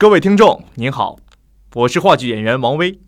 [0.00, 1.18] 各位听众您好，
[1.74, 3.00] 我是话剧演员王威，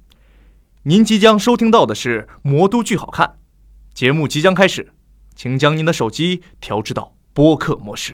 [0.82, 3.28] 您即将收听到的是《魔都剧好看》
[3.94, 4.92] 节目即将开始，
[5.36, 8.12] 请将您的手机调至到播客模式。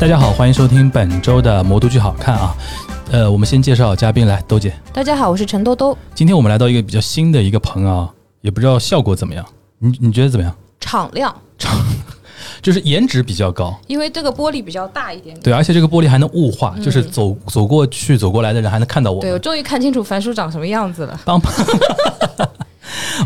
[0.00, 2.56] 大家好，欢迎收听本周的《魔都剧好看》啊。
[3.12, 4.72] 呃，我们先介绍嘉宾来，兜姐。
[4.94, 5.94] 大家好，我是陈兜兜。
[6.14, 8.08] 今天我们来到一个比较新的一个棚啊，
[8.40, 9.44] 也不知道效果怎么样。
[9.78, 10.56] 你你觉得怎么样？
[10.80, 11.78] 敞亮，敞
[12.62, 15.42] 就是颜值比较高，因为这个玻璃比较大一点点。
[15.42, 19.38] 对，而且这个玻璃还能雾化，就是走走过去、走过来的人还能看到我对，我。
[19.38, 21.20] 终于看清楚樊叔长什么样子了。
[21.26, 21.38] 帮。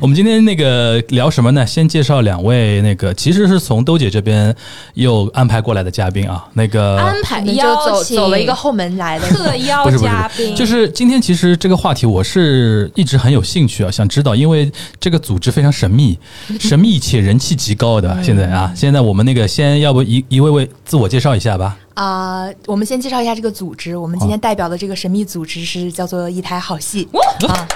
[0.01, 1.65] 我们今天那个聊什么呢？
[1.67, 4.55] 先介绍两位那个其实是从兜姐这边
[4.95, 6.47] 又安排过来的嘉宾啊。
[6.53, 16.19] 那个安排邀请走走了一个后门来的，特邀不是不是嘉宾，就是今天其实这个话题我是一直很有兴趣啊，想知道，因为这个组织非常神秘，
[16.61, 18.23] 神秘且人气极高的。
[18.23, 21.77] 现在啊，现在我们那个先要不一一位位自我介绍一下吧。
[21.95, 23.97] 啊、我们先介绍一下这个组织。
[23.97, 27.09] 我们今天代表的这个神秘组织是叫做一台好戏
[27.47, 27.69] 啊。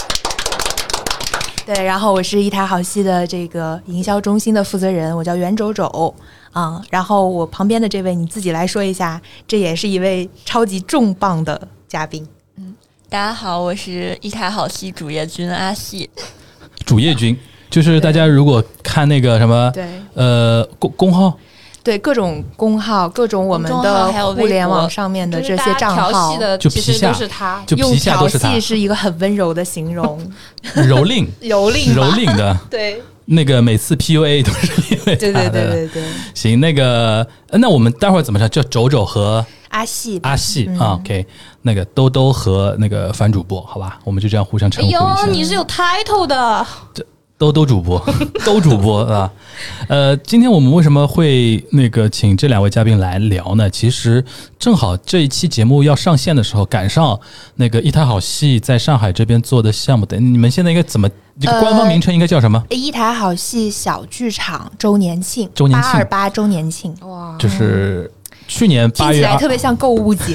[1.69, 5.84] 对，然后我是一台好戏的这个营销中心的负责人，我叫袁周周
[6.50, 6.83] 啊。
[6.88, 12.27] 然后我旁边的这位你自己来说一下，这也是一位超级重磅的嘉宾。
[12.56, 12.74] 嗯
[13.11, 16.08] 大家好，我是一台好戏主页君阿戏。
[16.86, 21.39] 主页君就是大家如果看那个什么对呃公公号，
[21.89, 27.62] 对，各种公号，各种我们的还有互联网上面的这些账号，的就其实皮下都是他。
[27.67, 30.20] 就用皮下都是他调戏，是一个很温柔的形容，
[30.77, 36.02] 蹂躏蹂躏蹂躏的 对那个每次 PUA 都是因为对对他的对对对，
[36.35, 38.46] 行，那个呃那我们待会儿怎么说？
[38.48, 41.27] 叫周周和阿细阿细、嗯啊，OK，
[41.62, 45.27] 那个兜兜和那个樊主播，好吧，我们就这样互相称哎呼一下。
[45.27, 46.67] 呦，你是有 title 的，
[47.38, 48.04] 兜兜主播，
[48.44, 49.30] 都主播啊，
[49.86, 53.70] 呃，今天我们为什么会那个请这两位嘉宾来聊呢？
[53.70, 54.24] 其实
[54.58, 57.18] 正好这一期节目要上线的时候，赶上
[57.54, 61.08] 那个一台好戏在上海这边做的项目的，你们现在应该怎么？
[61.40, 62.60] 这个官方名称应该叫什么？
[62.70, 68.10] 一台好戏小剧场周年庆，周年庆八二八周年庆，哇，就是
[68.48, 70.34] 去年八月听起来特，别像购物节。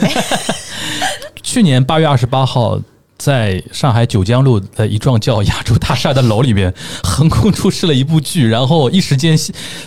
[1.44, 2.80] 去年八月二十八号。
[3.18, 9.38] 在上海九江路的一幢叫亚洲大厦的楼里边，横空出世了一部剧，然后一时间，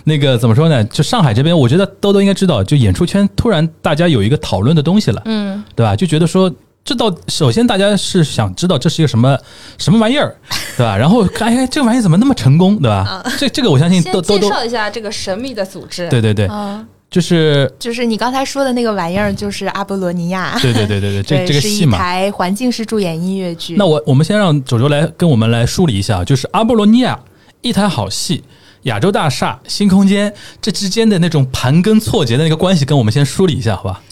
[0.04, 0.82] 那个怎么说呢？
[0.84, 5.94] 就上海这边，我觉得兜兜应该知道，就演出圈突然大家有一个讨论的东西了，嗯，对吧？
[5.94, 6.50] 就觉得说，
[6.84, 9.36] 这到首先大家是想知道这是一个什么
[9.76, 10.34] 什么玩意儿，
[10.76, 10.96] 对吧？
[10.96, 13.22] 然后哎，这个玩意儿怎么那么成功，对吧？
[13.38, 16.08] 这这个我相信先都都都介绍一下这个神秘的组织。
[16.08, 20.58] 对对对，嗯，就是就是你刚才说的那个玩意儿，就是阿波罗尼亚。
[20.60, 21.96] 对对对对对， 这这个戏嘛。
[21.96, 23.74] 台环境式助演音乐剧。
[23.78, 27.18] 那我我们先让九州来跟我们来梳理一下，就是阿波罗尼亚
[27.62, 28.44] 一台好戏。
[28.82, 34.02] 亚洲大厦、新空间这之间的那种盘根错节的那个关系，跟我们先梳理一下，好吧？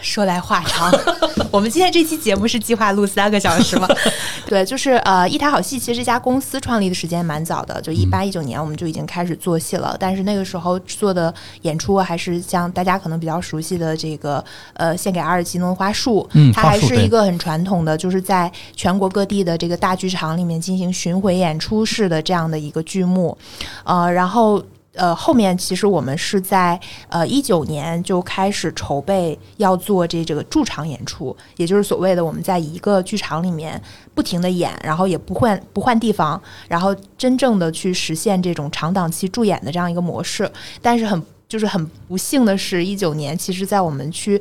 [0.00, 0.92] 说来话长，
[1.50, 3.88] 我们今天这期节目是计划录三个小时吗？
[4.46, 14.42] 对，就是呃，一台好戏其实这家公司创立的时间蛮早的，就一八一九年我们就已经开始做戏了，但是那个时候做的演出还是像大家可能比较熟悉的这个
[14.74, 23.36] 呃，献给阿尔奇诺花束，它还嗯花束对是一个很传统的，就是在全国各地的这个大剧场里面进行巡回演出式的这样的一个剧目，
[23.84, 24.62] 呃，然后。
[24.96, 33.80] 呃，后面其实我们是在呃一九年就开始筹备要做这这个驻场演出，也就是所谓的我们在一个剧场里面
[34.14, 40.50] 不停的演，然后也不换不换地方，然后真正的去实现这种长档期驻演的这样一个模式。
[40.80, 44.40] 但是很就是很不幸的是，一九年其实在我们去。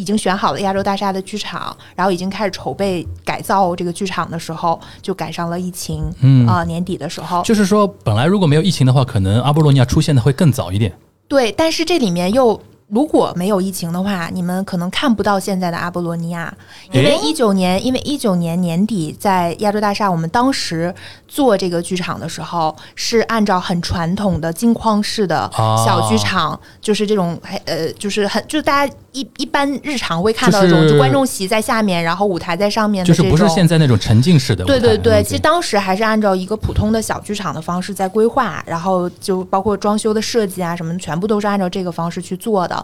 [0.00, 6.10] 已经选好了亚洲大厦的剧场，然后已经开始筹备改造这个剧场的时候，就赶上了疫情。
[6.22, 10.90] 嗯啊、年底的时候，就是说，本来如果没有疫情的话，可能阿波罗尼亚出现的会更早一点。
[11.28, 12.58] 对，但是这里面又
[12.90, 16.52] 如果没有疫情的话，你们可能看不到现在的阿波罗尼亚，
[16.90, 20.92] 因为一九年，因为一九年年底在亚洲大厦，我们当时
[21.28, 34.64] 做这个剧场的时候，是按照很传统的金框式的啊小剧场，就是这种呃，就是很就是大家一一般日常会看到这种，就是就观众席在下面，然后舞台在上面的就是不是现在那种沉浸式的。
[34.64, 42.79] 对对对，其实当时还是按照一个普通的小剧场的方式在规划，然后就包括装修的设计啊什么，全部都是按照这个方式去做的。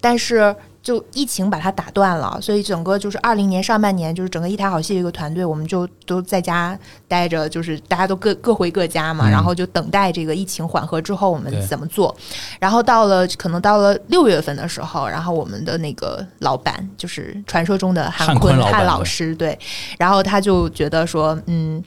[0.00, 12.14] 但是就疫情把它打断了，所以整个就是二零年上半年，就是整个一台好戏的一个团队，我们就都在家待着，就是大家都各各回各家嘛，嗯然后就等待这个疫情缓和之后我们怎么做。
[12.60, 19.58] 然后到了可能到了六月份的时候，然后我们的那个老板就是传说中的韩汉坤坤汉老老师，对，
[19.98, 21.82] 然后他就觉得说，嗯。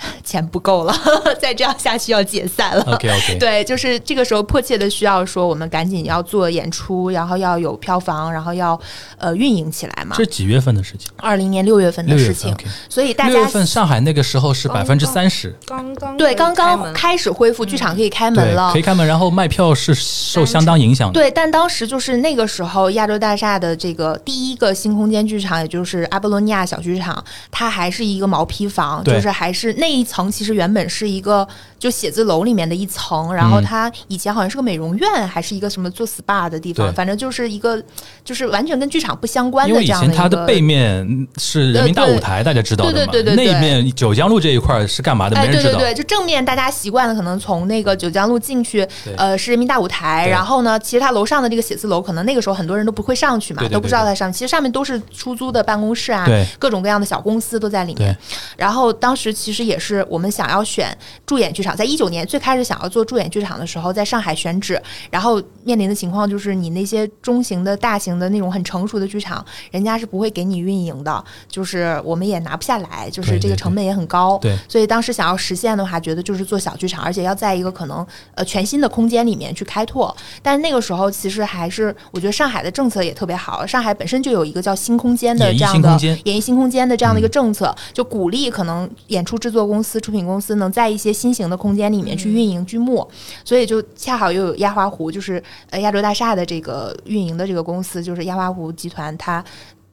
[0.24, 0.94] 钱不够了，
[1.40, 2.82] 再这样下去要解散了。
[2.92, 8.78] OK OK， 对，就是这个时候迫切的需要说，我们赶紧要做演出，然后要有票房，然后要
[9.18, 10.24] 呃运营起来嘛这。
[10.24, 11.08] 是几月份的事情？
[11.18, 18.82] 二零年六月份的六月份事情，OK，所以大六月家份上海那个时候是百分之三十，刚刚对刚刚开始恢复，剧场可以开门，了可以。
[18.88, 21.20] 开门，然后卖票是受相当影响的。
[21.20, 31.46] 对，但当时就是那个时候，亚洲大厦的这个第一个新空间剧场，也就是阿波罗尼亚小剧场，它还是一个毛坯房，就是还是那一层，其实原本是一个
[31.78, 37.82] 就写字楼里面的一层，然后嗯它以前好像是个美容院，还是一个什么做 SPA 的地方，对反正就是一个
[38.24, 40.14] 就是完全跟剧场不相关的这样的一个。
[40.14, 42.96] 前它的背面是人民大舞台，大家知道的嘛。
[42.96, 45.36] 对对对对对那一面九江路这一块是干嘛的？
[45.36, 45.78] 哎，没人知道。
[45.78, 48.86] 对对对，就正面大家习惯了，可能从那个九江路进去，
[49.16, 50.26] 呃，是人民大舞台。
[50.28, 54.32] 然后呢，其实它楼上的这个写字楼，可能那个时候很多人都不会上去嘛，对对对都不知道它上。
[54.32, 58.16] 其实上面都是出租的办公室啊对，各种各样的小公司都在里面。
[58.56, 60.96] 然后当时其实也是我们想要选
[61.26, 64.80] 驻演剧场，在一九年最开始想要做驻演剧场的时候，在上海选址，
[65.10, 74.38] 然后面临的情况就是你那些中型的、大型的那种很成熟的剧场，人家是不会给你运营的，就是我们也拿不下来，就是这个成本也很高。
[74.38, 80.14] 对所以当时想要实现的话，觉得就是做小剧场，而且要在一个可能呃全新的空间里面去开拓。
[80.42, 93.08] 但是那个时候其实还是我觉得上海的政策也特别好，上海本身就有一个叫新空间的这样的演艺新空间的这样的一个政策，就鼓励可能演出制作公司、出品公司能在一些新型的空间里面去运营剧目。
[93.44, 99.44] 所以就恰好又有亚华湖，就是呃亚洲大厦的这个运营的这个公司，就是亚华湖集团，它。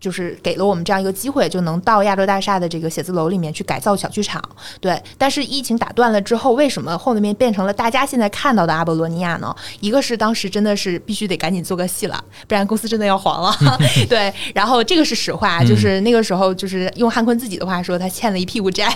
[0.05, 4.39] 就是给了我们这样一个机会，就能到亚洲大厦的这个写字楼里面去改造小剧场。
[4.79, 9.55] 对，但是疫情打断了之后，为什么后面变成了大家现在看到的阿波罗尼亚呢？
[9.79, 13.51] 一个是当时真的是必须得赶紧做个戏了，不然公司真的要黄了。
[14.07, 18.87] 对，然后这个是实话，就是那个时候就是用汉坤自己的话说，他欠了一屁股债，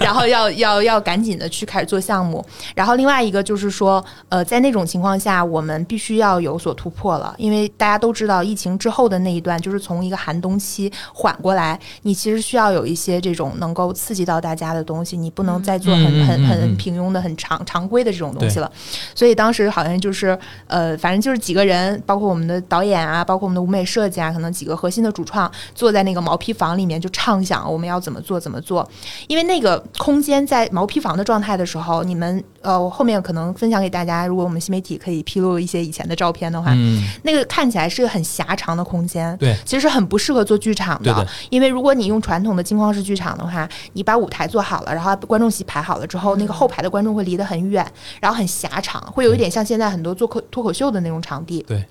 [0.00, 2.44] 然后要要要赶紧的去开始做项目。
[2.74, 18.70] 然后另外一个就是说，呃，在那种情况下，我们必须要有所突破了，因为大家都知道，疫情之后的那一段，就是从一个寒冬期缓过来，你其实需要有一些这种能够刺激到大家的东西，你不能再做很很很平庸的、很常常规的这种东西了。
[19.14, 28.88] 所以当时好像就是呃，反正就是几个人，包括我们的导演啊，包括我们的舞美设计啊，可能几个核心的主创坐在那个毛坯房里面就畅想我们要怎么做怎么做。
[29.28, 39.34] 因为那个空间在毛坯房的状态的时候，你们呃我后面可能分享给大家，如果我们新媒体可以披露一些以前的照片的话，嗯，那个看起来是个很狭长的空间。
[39.38, 47.86] 对其实很不适合做剧场的因为如果你用传统的镜框式剧场的话，你把舞台做好了，然后观众席排好了之后，那个后排的观众会离得很远，
[48.20, 51.64] 然后很狭长，会有一点像现在很多做口脱口秀的那种场地。
[51.68, 51.84] 对。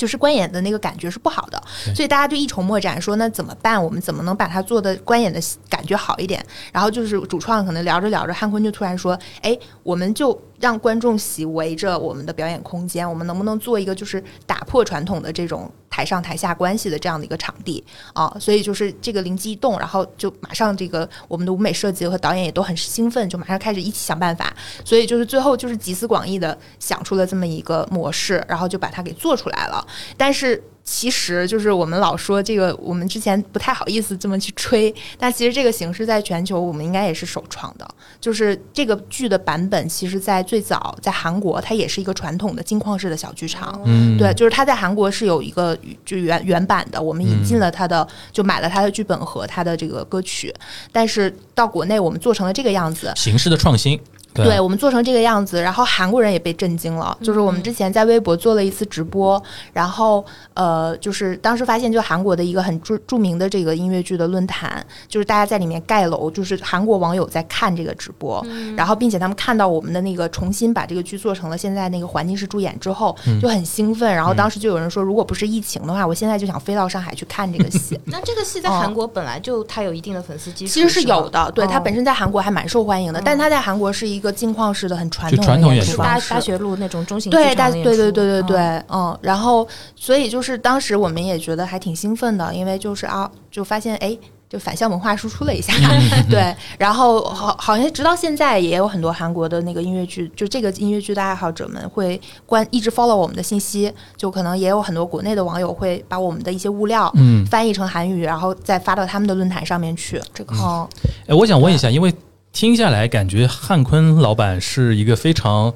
[0.00, 1.62] 就是观演的那个感觉是不好的，
[1.94, 3.82] 所以大家就一筹莫展，说那怎么办？
[3.84, 5.38] 我们怎么能把它做的观演的
[5.68, 6.42] 感觉好一点？
[6.72, 24.54] 然后就是主创可能聊着聊着，汉坤就突然说：“哎，我们就让观众席围着我们的表演空间，我们能不能做一个就是打破传统的这种台上台下关系的这样的一个场地啊？”所以就是这个灵机一动，然后就马上这个我们的舞美设计和导演也都很兴奋，就马上开始一起想办法。
[24.84, 29.86] 所以就是最后就是集思广益的想出了这么一个模式，然后就把它给做出来了。
[30.18, 37.88] 但是其实就是我们老说这个，我们之前不太好意思这么去吹，但其实这个形式在全球我们应该也是首创的。
[38.20, 43.80] 就是这个剧的版本，其实在最早在韩国，它也是一个传统的金矿式的小剧场。
[43.84, 50.52] 嗯，对，就是它在韩国是有一个就原原版的，我们引进嗯了它的，就买了它的剧本和它的这个歌曲，
[50.90, 53.96] 但是到国内我们做成了这个样子，形式的创新，
[54.34, 57.16] 对我们做成这个样子，然后韩国人也被震惊了。
[57.22, 68.44] 就是我们之前在微博做了一次直播，然后呃，就是当时发现，就韩国的一个很著著名的这个音乐剧的论坛，就是大家在里面盖楼，就是韩国网友在看这个直播，
[68.76, 74.14] 然后并且他们看到我们的那个重新把这个剧做成了现在那个环境式助演之后，就很兴奋。
[74.14, 77.98] 然后当时就有人说，如果不是疫情的话，我现在就想飞到上海去看这个戏。
[78.06, 81.40] 那这个戏在韩国本来就它有一定的粉丝基础，其实是有的。
[81.46, 86.20] 的，对它本身在韩国还蛮受欢迎的，但它在韩国是一个镜框式的、很传统的演出大方。
[86.20, 86.30] 式。
[86.30, 88.84] 大学路那种中型对，大对对对对对，嗯。
[88.90, 94.16] 嗯，然后所以就是当时我们也觉得还挺兴奋的，因为就是啊，就发现哎。
[94.50, 95.72] 就反向文化输出了一下，
[96.28, 107.46] 对，然后好，好像直到现在也有很多韩国的那个音乐剧，就这个音乐剧的爱好者们会关一直 follow 我们的信息，就可能也有很多国内的网友会把我们的一些物料嗯。
[107.46, 110.20] 翻译成韩语，然后再发到他们的论坛上面去。
[110.34, 110.88] 这个，嗯，
[111.28, 112.12] 哎，我想问一下，因为
[112.52, 115.72] 听下来感觉汉坤老板是一个非常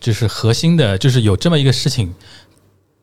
[0.00, 2.14] 就是核心的，就是有这么一个事情，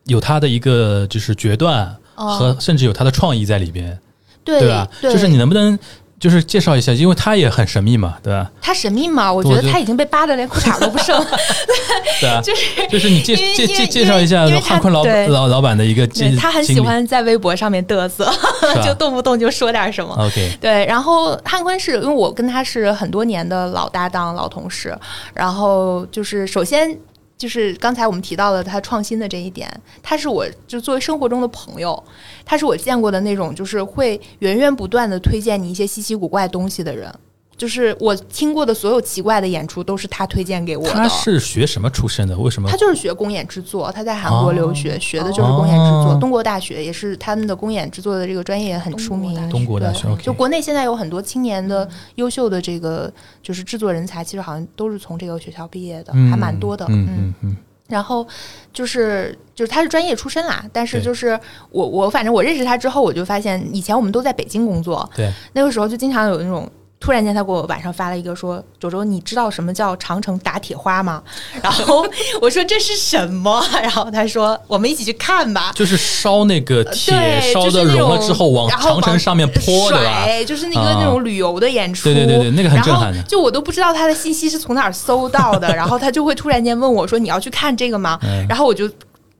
[0.04, 3.98] 有他的一个就是决断哦和甚至有他的创意在里边，
[4.44, 4.88] 对对吧？
[5.02, 5.78] 就是你能不能
[6.20, 8.50] 就是介绍一下，因为他也很神秘嘛，对吧？
[8.60, 11.22] 他神秘嘛，我觉得得他已经被扒的连裤衩都不剩，
[12.20, 15.26] 对啊， 就是就是你介介介介绍一下汉坤老对。
[15.28, 18.32] 老老板的一个经对他很喜欢在微博上面嘚瑟，
[18.84, 20.14] 就动不动就说点什么。
[20.14, 24.96] OK，对，然后汉坤是因为我跟他是很多年的老搭档、老同事，
[25.34, 26.96] 然后就是首先
[27.36, 29.68] 就是刚才我们提到了他创新的这一点，
[30.02, 32.02] 他是我就作为生活中的朋友，
[32.44, 37.12] 他是我见过的那种就是会源源不断的推荐你一些稀奇古怪东西的人。
[37.56, 40.90] 就是我听过的所有奇怪的演出都是他推荐给我的。
[40.90, 42.36] 他是学什么出身的？
[42.36, 46.18] 为什么他就是学公演制作，他在韩国留学，学的就是公演制作。
[46.20, 49.48] 东国大学也是他们的公演制作的这个专业也很出名。
[49.48, 56.84] 东国大学对就国内现在有很多青年的优秀的这个就是制作人才，其实好像都是从这个学校毕业的，嗯还蛮多的。
[56.88, 57.56] 嗯嗯嗯，
[57.88, 58.26] 然后
[58.72, 61.38] 就是就是他是专业出身啦，但是就是
[61.70, 66.68] 我我反正我认识他之后，我就发现以前我们都在北京工作，对，那个时候就经常有那种。
[67.00, 71.22] 突然间，他给我晚上发了一个说：“周周，你知道什么叫长城打铁花吗？”
[71.62, 72.06] 然后
[72.40, 80.26] 我说：“这是什么？” 然后他说：“我们一起去看吧。”就是烧那个铁烧的融了之后往长城上面泼的吧？
[80.46, 82.04] 就是那个啊那种旅游的演出。
[82.04, 88.90] 对对对对那个很震撼就我都不知道他的信息是从哪儿搜到的， 然后他就会突然间问我说：“你要去看这个吗？”嗯然后我就。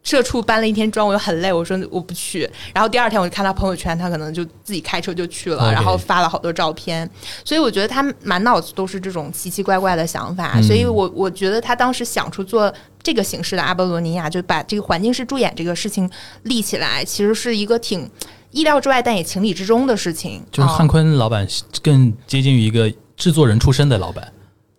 [0.04, 2.48] 社畜搬了一天砖，我就很累，我说我不去。
[2.72, 7.08] 然后第二天我就看他朋友圈，他可能就自己开车就去了然后发了好多照片。
[7.44, 10.52] 所以我觉得他满脑子都是这种奇奇怪怪的想法。
[10.56, 16.08] 嗯所以我我觉得他当时想出做这个形式的阿波罗尼亚，就把这个环境式助演这个事情
[16.42, 18.08] 立起来，其实是一个挺
[18.50, 20.42] 意料之外，但也情理之中的事情。
[20.52, 21.46] 就是汉啊坤老板
[21.82, 24.32] 更接近于一个制作人出身的老板，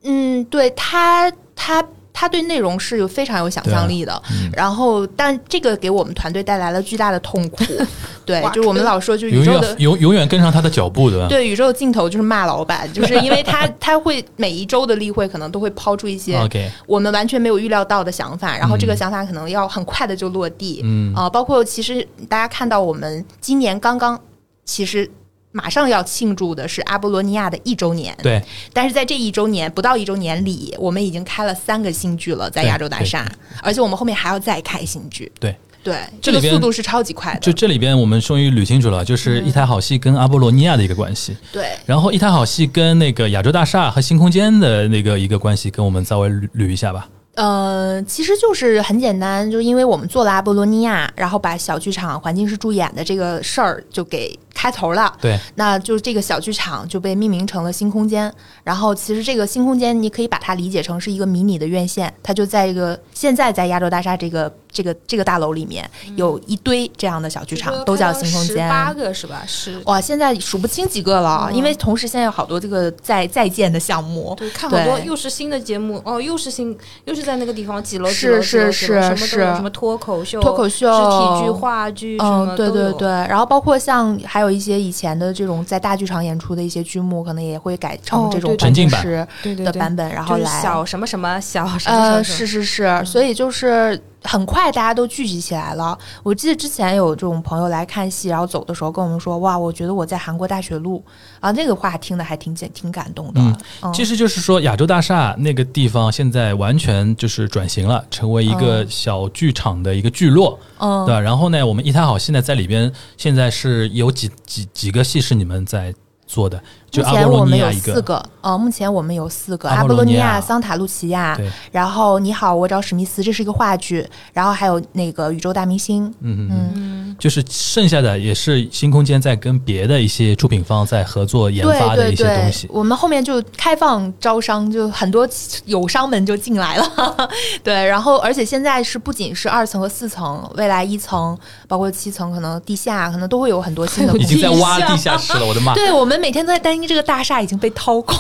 [0.03, 1.83] 嗯，对他，他
[2.17, 4.23] 他对内容是有非常有想象力的。
[4.31, 7.61] 嗯然后，但这个给我们团队带来了巨大的痛苦。
[8.25, 9.75] 对，就是我们老说，就宇永远宙的。
[9.79, 11.27] 永永远跟上他的脚步的。
[11.27, 20.81] 对宇宙的尽头就是骂老板，就是因为他 他会每一周的例会可能都会抛出一些 OK，我们完全没有预料到的想法，然后这个嗯想法可能要很快的就落地。
[20.85, 24.17] 嗯啊、包括其实大家看到我们今年刚刚
[24.63, 25.09] 其实。
[25.55, 28.43] 马上要庆祝的是阿波罗尼亚的一周年，对，
[28.73, 33.25] 但是在这一周年不到一周年里，我们已经开了三个新剧了，在亚洲大厦，
[33.63, 35.31] 而且我们后面还要再开新剧。
[35.39, 35.55] 对。
[35.81, 37.39] 对，这个速度是超级快的。
[37.41, 47.07] 就这里边我们终于捋清楚了，就是一台好戏跟阿波罗尼亚的一个关系，对，然后一台好戏跟那个亚洲大厦和新空间的那个一个关系，跟我们稍微捋捋一下吧。
[47.35, 55.15] 呃，其实就是很简单，就是因为我们做了阿波罗尼亚，然后把小剧场环境式助演的这个事儿就给开头了。
[55.21, 58.33] 对，那就是这个小剧场就被命名成了新空间。
[58.63, 68.67] 然后其实这个新空间，你可以把它理解成是一个迷你的院线，它就在一个现在在亚洲大厦这个这个这个大楼里面有一堆这样的小剧场，都叫新空间。
[68.67, 69.43] 八个是吧？
[69.45, 69.79] 是。
[69.85, 74.33] 哇，现在数不清几个了，嗯因为同时现在有好多这个在在建的项目。
[74.37, 95.97] 对，看好多又是新的节目哦，又是新，又是在那个地方几楼是是楼几楼是什么是，什么脱口秀、脱口秀肢体剧、话剧，什么嗯，对对对，然后包括像还有一些以前的这种在大剧场演出的一些剧目，可能也会改成哦这种沉浸版式对对对的版本，然后就是来小什么什么小什么呃，是是是，所以就是很快大家都聚集起来了。
[96.23, 101.03] 我记得之前有这种朋友来看戏，然后走的时候跟我们说：“哇，我觉得我在韩国大学路。”
[101.39, 103.39] 啊，那个话听的还挺挺感动的。
[103.39, 111.19] 嗯嗯其实就是说，亚洲大厦那个地方现在完全就是转型了，成为一个嗯小剧场的一个聚落，嗯对吧？
[111.19, 115.93] 然后呢，我们一台好戏呢在里边，现在是有几几几个戏是你们在
[116.27, 116.61] 做的？
[116.91, 121.37] 就目阿波罗前我们有尼亚一个，四个，呃，目前我们有四个：阿阿波罗尼亚亚、桑塔露琪亚，
[121.69, 132.69] 然后你好，我找史密斯，这是一个话剧，然后还有那个宇宙大明星，嗯嗯嗯，嗯，就是剩下的也是新空间在跟别的一些出品方在合作研对发的一些对对东西，。
[132.71, 135.27] 我们后面就开放招商，就很多
[135.65, 137.29] 友商们就进来了，
[137.61, 145.73] 对，然后而且现在是不仅是二层和四层，未来一层包括七层，可能地下可能都会有很多新的 已经在挖地下室了，我的妈！
[145.75, 148.17] 对我们每天都在担心这个大厦已经被掏空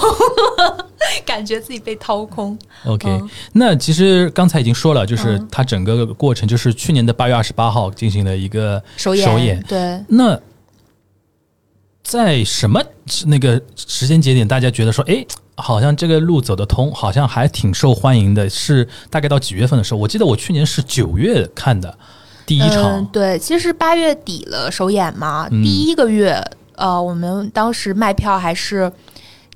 [0.57, 0.87] 了，
[1.25, 2.57] 感觉自己被掏空。
[2.85, 3.29] OK，、嗯。
[3.53, 9.63] 那其实刚才已经说了，就是嗯它整个过程就是去年的八月二十八号进行了一个首演，首演。
[9.67, 10.39] 对，那
[12.03, 12.81] 在什么
[13.25, 15.25] 那个时间节点，大家觉得说，哎，
[15.55, 19.99] 好像这个路走得通，好像还挺受欢迎的，是大概到几月份的时候？
[19.99, 21.97] 我记得我去年是九月看的
[22.45, 25.63] 第一场，嗯，对，其实八月底了首演嘛，嗯。
[25.63, 26.39] 第一个月，
[26.77, 28.91] 呃，我们当时卖票还是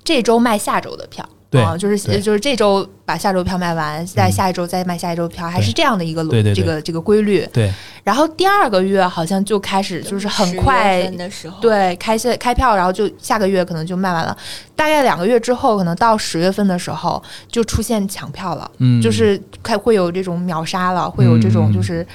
[0.04, 1.28] 这周卖下周的票。
[1.52, 7.44] 对啊就是就是这周把下周票卖完，再下一周再卖下一周票，还是这样的一个对对对这个这个规律。
[7.52, 7.74] 对，
[8.04, 14.38] 然后第二个月好像就开始就是很快的时候，，对，开些开票，然后就下个月可能就卖完了。
[14.76, 22.06] 大概两个月之后，可能到十月份的时候就出现抢票了，嗯，就是开会有这种秒杀了，会有这种嗯就是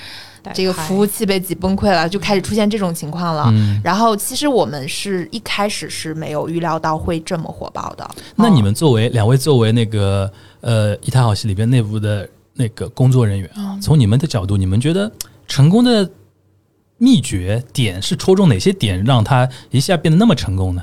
[0.53, 3.45] 这个服务器被挤崩溃了，就开始出现这种情况了。
[3.49, 3.81] 嗯。
[3.83, 8.05] 然后其实我们是一开始是没有预料到会这么火爆的。
[8.17, 15.11] 嗯那你们作为两位作为那个呃一台好戏里边内部的那个工作人员嗯啊，从你们的角度，你们觉得
[15.47, 16.11] 成功的
[16.99, 20.83] 秘诀点是戳中哪些点，让它一下变得那么成功呢？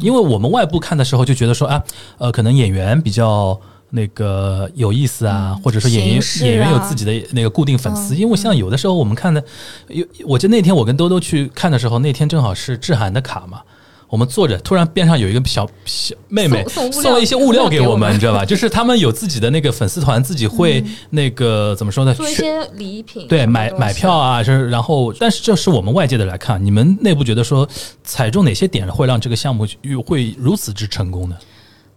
[0.00, 1.84] 因为我们外部看的时候就觉得说啊，
[2.18, 3.60] 呃，可能演员比较。
[3.94, 9.44] 那个有意思啊，或者说演员、啊演员有自己的那个固定粉丝，嗯因为像有的时候我们看的，
[9.88, 13.60] 有我记得那天我跟兜兜去看的时候，那天正好是志涵的卡嘛，
[14.08, 18.44] 我们坐着，突然边上有一个小小妹妹送了一些物料给我们，你知道吧？
[18.46, 22.14] 就是他们有自己的那个粉丝团，自己会那个怎么说呢？
[22.14, 27.68] 做一些礼品，对买买票啊，就是然后，但是这是我们外界的来看，你们内部觉得说
[28.02, 29.66] 踩中哪些点会让这个项目
[30.06, 31.36] 会如此之成功呢？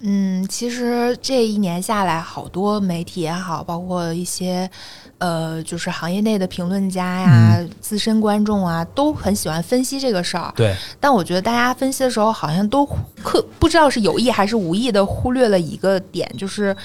[0.07, 4.69] 嗯，其实这一年下来，好多媒体也好，包括一些
[5.17, 10.53] 呃，就是行业内的评论家呀、嗯资深观众啊，都很喜欢分析这个事儿。
[10.55, 12.85] 对，但我觉得大家分析的时候，好像都
[13.23, 16.75] 可不知道是有意还是无意的忽略了一个点，就是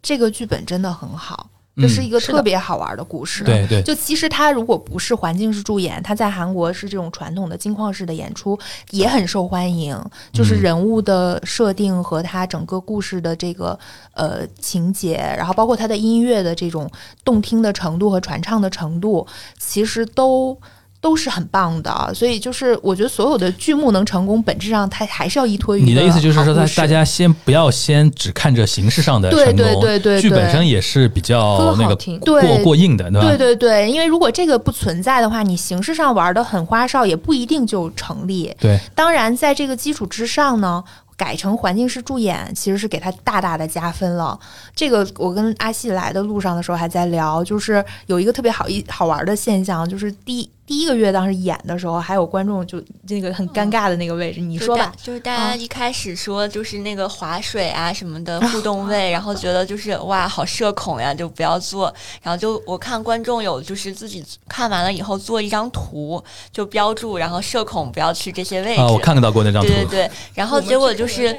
[0.00, 3.42] 这个剧本真的很好，这是嗯一个特别好玩的故事。
[3.44, 8.58] 对对，就其实它如果不是环境式助演，它在韩国是这种传统的金矿式的演出，
[8.90, 9.98] 也很受欢迎。
[10.32, 13.78] 就是嗯人物的设定和它整个故事的这个
[14.12, 16.90] 呃情节，然后包括它的音乐的这种
[17.24, 19.26] 动听的程度和传唱的程度，
[19.58, 20.56] 其实都。
[21.00, 33.26] 都是很棒的，所以就是我觉得所有的剧目能成功，本质上它还是要依托于你的意思就是说，大好故事大家先不要先只看着形式上的对成功，对对对剧本对身也是比较那个过对过硬的，对吧？
[33.26, 38.54] 对对对，因为如果这个不存在的话，你形式上玩的很花哨，也不一定就成立。
[38.60, 40.84] 对当然，在这个基础之上呢，
[41.16, 44.38] 改成环境式助演，其实是给他大大的加分了。
[44.76, 54.92] 这个我跟阿西来的路上的时候还在聊，就是有一个特别好一好玩的现象，就是第第一个月当时演的时候，还有观众就那个很尴尬的那个位置，你说吧。
[55.02, 61.92] 就是大家一开始说就是那个划水啊什么的互动位，然后觉得就是哇好社恐呀，就不要做。
[62.22, 68.80] 然后就我看观众有就是自己看完了以后做一张图，就标注，然后社恐不要去这些位置。
[68.80, 71.36] 啊，我看到过那张图，对对对，然后结果就是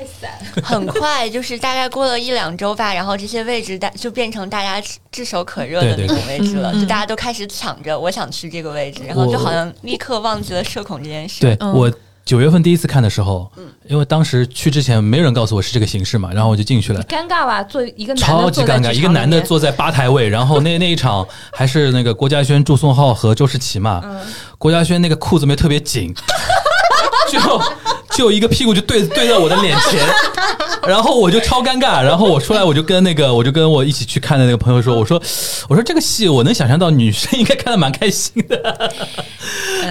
[0.62, 6.82] 很快，就是大概过了一两周吧，然后这些位置大就变成大家炙手可热的那种位置了，嗯。
[6.82, 11.42] 就大家都开始抢着我想去这个位置，然后就好像立刻忘记了社恐这件事。
[11.42, 11.92] 对、嗯我
[12.24, 13.52] 九月份第一次看的时候，
[13.90, 17.04] 因为当时去之前没有人告诉我是这个形式嘛，然后我就进去了。
[17.04, 17.64] 尴尬吧？
[17.64, 24.02] 做一个男的超级尴尬，一个男的坐在吧台位，然后那那一场还是那个郭嘉轩、祝颂浩和周诗琪嘛。
[24.04, 24.22] 嗯
[24.60, 26.14] 郭嘉轩那个裤子没特别紧，
[27.28, 27.62] 就
[28.16, 30.08] 就一个屁股就对对在我的脸前，
[30.88, 32.04] 然后我就超尴尬。
[32.04, 35.22] 然后我出来我就跟那个我就跟我一起去看的那个朋友说，我说
[35.70, 38.92] 我说这个戏我能想象到女生应该看的蛮开心的。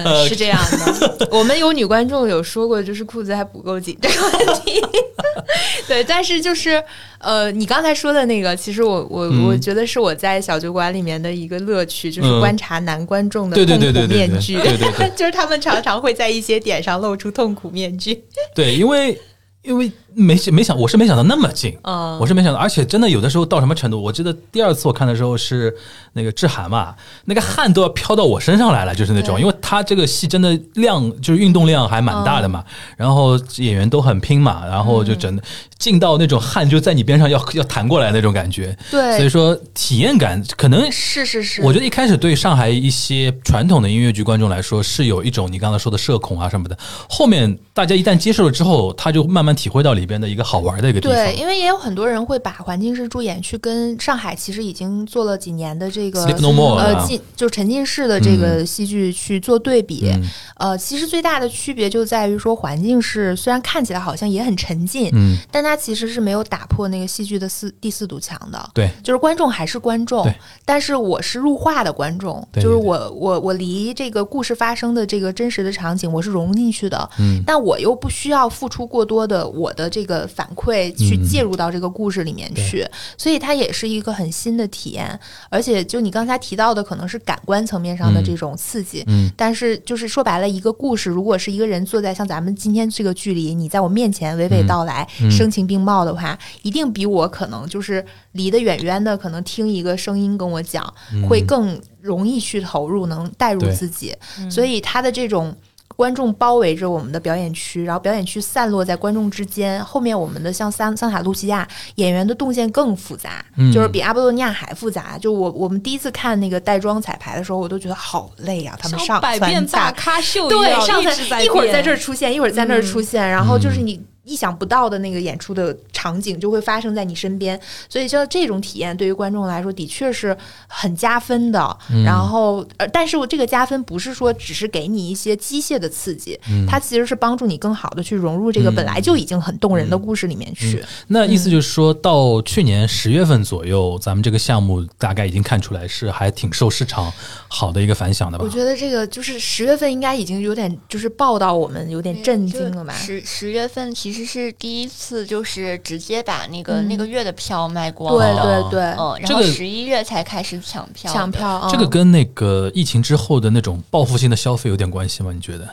[0.03, 1.27] 嗯，是这样的。
[1.31, 4.81] 我们有女观众有说过，就是裤子还不够紧这个问题。
[5.87, 6.81] 对，但是就是
[7.19, 14.57] 呃，你刚才说的那个，其实我我、嗯我觉得是我在小酒馆里面的一个乐趣，就是嗯观察男观众的痛苦面具。
[15.15, 18.23] 就是他们常常会在一些点上露出痛苦面具。
[18.55, 19.19] 对，因为
[19.63, 22.17] 因为没没想，我是没想到那么近，嗯。
[22.19, 24.01] 我是没想到，而且真的有的时候到什么程度？
[24.01, 25.73] 我记得第二次我看的时候是
[26.13, 26.95] 那个志涵嘛，
[27.25, 32.63] 那个汗都要飘到我身上来了，就是那种，因为他这个戏真的量就是运动量还蛮大的嘛，
[32.97, 35.41] 然后演员都很拼嘛，然后就真的
[35.77, 39.17] 进到那种汗就在你边上要要弹过来那种感觉，对。
[39.17, 51.15] 所以说体验感可能是是是，我觉得一开始对上海一些传统的音乐剧观众来说是有一种你刚才说的社恐啊什么的，后面大家一旦接受了之后，他就慢慢体会到里边的一个好玩的一个地方。
[51.15, 60.09] 对，因为也有很多人会把环境式助演去跟上海其实已经做了几年的这个 Sleep No More 呃啊进就是沉浸式的这个戏剧去做对比。
[60.13, 60.23] 嗯。
[60.57, 68.69] 呃，其实最大的区别就在于说，环境式虽然看起来好像也很沉浸，嗯，但它其实是没有打破那个戏剧的四第四堵墙的。
[68.73, 70.31] 对，就是观众还是观众，
[70.63, 77.41] 但是我是入画的观众，对对对就是我我我离这个故事发生的这个真实的场景我是融进去的，嗯。
[77.45, 82.85] 但我又不需要付出过多的我的这个反馈去嗯介入到这个故事里面去，
[83.17, 85.19] 所以它也是一个很新的体验。
[85.49, 100.93] 而且就你刚才提到的，可能是感官层面上的嗯这种刺激，嗯但是就是说白了，一个故事如果是一个人坐在像咱们今天这个距离，你在我面前娓娓道来、嗯声情并茂的话，一定比我可能就是离得远远的，可能听一个声音跟我讲，
[101.27, 104.15] 会更容易去投入，能带入自己。
[104.49, 105.55] 所以他的这种。
[105.95, 109.83] 观众包围着我们的表演区，然后表演区散落在观众之间。
[109.83, 115.17] 后面我们的像桑桑塔露西亚演员的动线更复杂，嗯就是比阿波罗尼亚还复杂。
[115.17, 130.35] 就我我们第一次看那个带妆彩排的时候，我都觉得好累啊，他们上百变大咖秀一对，样上一直在一会儿在这儿出现，一会儿在那儿出现，然后就是你意想不到的那个演出的场景就会发生在你身边，所以像这种体验对于观众来说的确是
[130.67, 131.77] 很加分的。
[132.05, 140.81] 然后，呃，但是我这个加分不是说只是给你一些机械的刺激，它其实是帮助你更好的去融入这个本来就已经很动人的故事里面去。
[141.07, 147.11] 那意思就是说到去年十月份左右，咱们这个项目大概已经看出来是还挺受市场
[147.49, 148.49] 好的一个反响的吧我？
[148.49, 152.93] 觉得这个就是十月份应该已经有点就是报道我们有点震惊了吧？
[152.93, 158.63] 十十月份其实是第一次，就是直接把那个、嗯那个月的票卖光对了。
[158.63, 161.11] 对对，嗯，然后十一月才开始抢票。
[161.11, 165.31] 抢票，嗯这个跟那个疫情之后的那种报复性的消费有点关系吗？
[165.33, 165.67] 你觉得？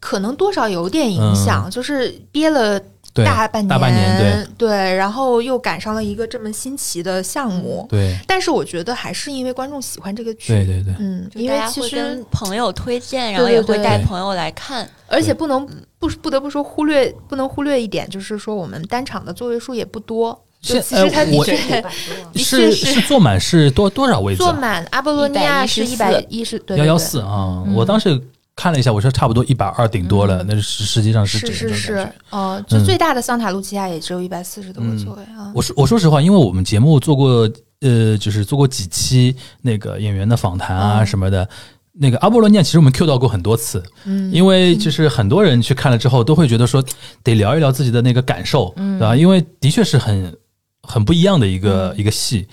[0.00, 2.80] 可能多少有点影响，就是憋了
[3.18, 14.88] 对，大半年，大半年，对然后又赶上了一个这么新奇的项目，对但是我觉得还是因为观众喜欢这个剧，对对对，嗯，因为其实朋友推荐，然后也会对对对带朋友来看。
[15.10, 15.66] 而且不能
[15.98, 21.80] 不不得不说忽略不能忽略一点，就是说我们单场的座位数也不多，其实它呃我 的确。
[21.80, 21.90] 的
[22.34, 24.58] 是确是是坐满是多多少位置坐啊？
[24.60, 27.64] 满阿波罗尼亚是一百一十，对幺幺对对四啊！
[27.66, 28.20] 嗯我当时
[28.58, 32.12] 看了一下，我说差不多一百二顶多了，那是实际上是是这个是是
[32.66, 35.52] 就嗯最大的桑塔露琪亚也只有一百四十多个嗯座位啊。
[35.54, 37.48] 我说我说实话，因为我们节目做过
[37.82, 41.48] 呃，就是做过几期那个演员的访谈啊嗯什么的。
[42.00, 46.84] 那个阿波罗尼亚其实我们 Q 到过很多次，嗯，因为就是很多人去看了之后都会觉得说
[47.22, 49.14] 得聊一聊自己的那个感受，嗯对吧？
[49.16, 50.36] 因为的确是很
[50.82, 52.46] 很不一样的一个、一个戏。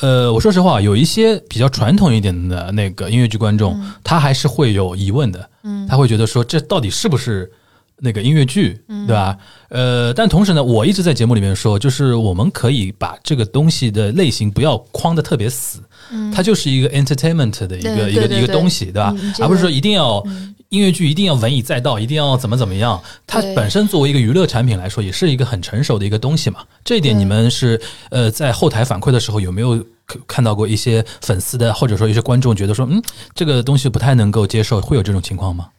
[0.00, 5.86] 呃，我说实话，有一些比较传统一点的那个音乐剧观众，他还是会有疑问的，嗯。
[5.86, 7.50] 他会觉得说这到底是不是
[7.98, 9.06] 那个音乐剧，嗯。
[9.06, 9.36] 对吧？
[9.68, 15.80] 呃，但同时呢，我一直在节目里面说，就是我们可以把这个东西的类型不要框的特别死，
[16.34, 18.94] 它就是一个 entertainment 的一个一个一个东西，对。
[18.94, 19.14] 吧？
[19.38, 20.24] 而不是说一定要
[20.70, 23.02] 音乐剧一定要文以载道，一定要怎么怎么样。
[23.26, 26.60] 它本身作为一个娱乐产品来说，也是一个很成熟的一个东西嘛。
[26.84, 27.80] 这一点你们是
[28.10, 33.02] 呃在后台反馈的时候有没有看看到过一些粉丝的或者说一些观众觉得说，嗯，
[33.34, 35.70] 这个东西不太能够接受，会有这种情况吗？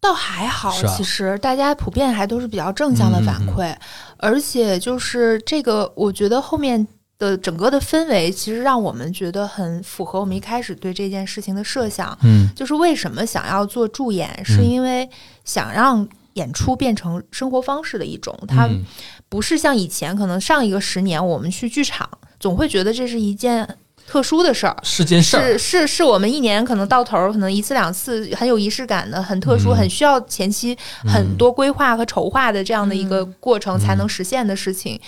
[0.00, 3.76] 倒还好，啊其实大家普遍还都是比较正向的反嗯馈，
[4.16, 6.86] 而且就是这个，我觉得后面
[7.18, 12.50] 的整个的氛围，其实让我们觉得很符合我们一开始对这件事情的设想，嗯。
[12.54, 15.08] 就是为什么想要做助演，是因为
[15.44, 18.84] 想让演出变成生活方式的一种，它嗯。
[19.28, 23.68] 不是像以前可能上一个十年我们去剧场，总会觉得这是一件
[24.06, 24.76] 特殊的事儿。
[24.82, 25.52] 是件事儿。
[25.52, 29.76] 是，是是我们一年可能到头儿可能一次两次很有仪式感的、很特殊、嗯。
[29.76, 33.34] 很需要前期很多规划和筹划的这样的一个嗯。
[33.40, 34.98] 过程才能实现的事情。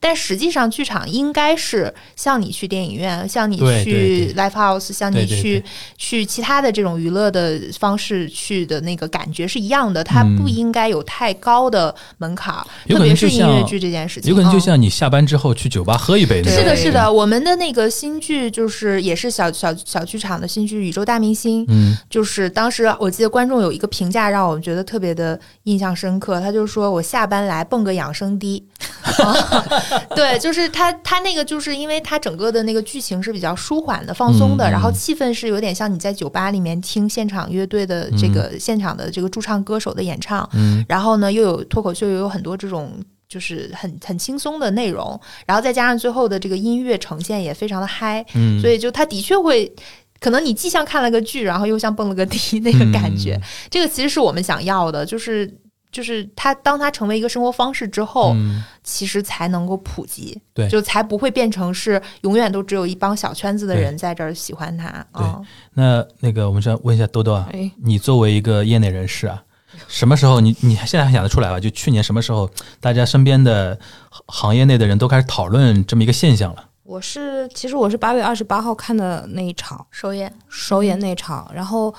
[0.00, 5.62] 但实际上，剧场应该是像你去电影院、像你去 live house、像你去
[5.96, 10.02] 去其他的这种娱乐的方式去的那个感觉是一样的。
[10.04, 14.60] 它嗯不应该有太高的门槛儿，特别是像音乐剧这件事情，有可能就嗯。
[14.60, 21.96] 像你下班之后去酒吧喝一杯是的，是的，我们的那个新剧就是也是小小小剧场的新剧《宇宙大明星》，嗯。
[22.08, 28.66] 就是当时我记得观众有一个评价让我们觉得特别的印象深刻，他就说我下班来蹦个养生滴，
[29.02, 29.34] 啊
[30.16, 40.84] 对，就是他他那个就是因为他整个的那个剧情是比较舒缓的、放松的，嗯然后气氛是有点像你在酒吧里面听现场乐队的这个现场的这个驻唱歌手的演唱，嗯。
[40.88, 42.92] 然后呢又有脱口秀，又有很多这种。
[43.28, 49.70] 就是很很轻松的内容，然后再加上最后的这个音乐呈现也非常的嗨，嗯，所以就他的确会，
[50.18, 53.34] 可能你既像看了个剧，然后又像蹦了个迪那个感觉。
[53.34, 55.52] 嗯这个其实是我们想要的，就是
[55.92, 65.04] 就是他当他成为一个生活方式之后，嗯其实才能够普及，对就才不会变成是永远都只有一帮小圈子的人在这儿喜欢他。
[65.12, 69.42] 对嗯，那那个我们想问一下豆豆啊，哎，你作为一个业内人士啊，
[69.88, 71.58] 什么时候你你现在还想得出来吧？
[71.58, 72.48] 就去年什么时候，
[72.78, 73.76] 大家身边的
[74.10, 76.64] 行行业内的人都开始讨论这么一个现象了？
[76.84, 81.92] 我是其实我是八月二十八号看的那一场首演首演那场，然后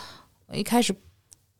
[0.53, 0.95] 一开始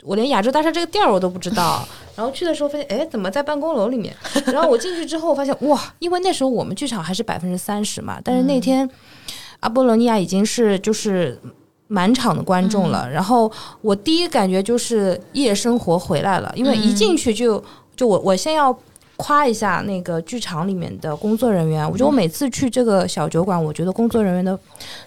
[0.03, 4.15] 我连亚洲大厦这个店儿我都不知道，然后去的时候发现，哎，怎么在办公楼里面？
[4.45, 8.89] 然后我进去之后发现，哇，因为那时候我们剧场还是百分之三十嘛，但是那天
[9.61, 11.41] 阿波罗尼亚已经是就是。
[11.89, 17.61] 满场的观众了，然后我第一感觉就是夜生活回来了，因为一进去就
[17.97, 18.73] 就我我先要
[19.17, 24.57] 夸一下那个剧场里面的工作人员，我觉得我每次去这个小酒馆，我觉得工作人员的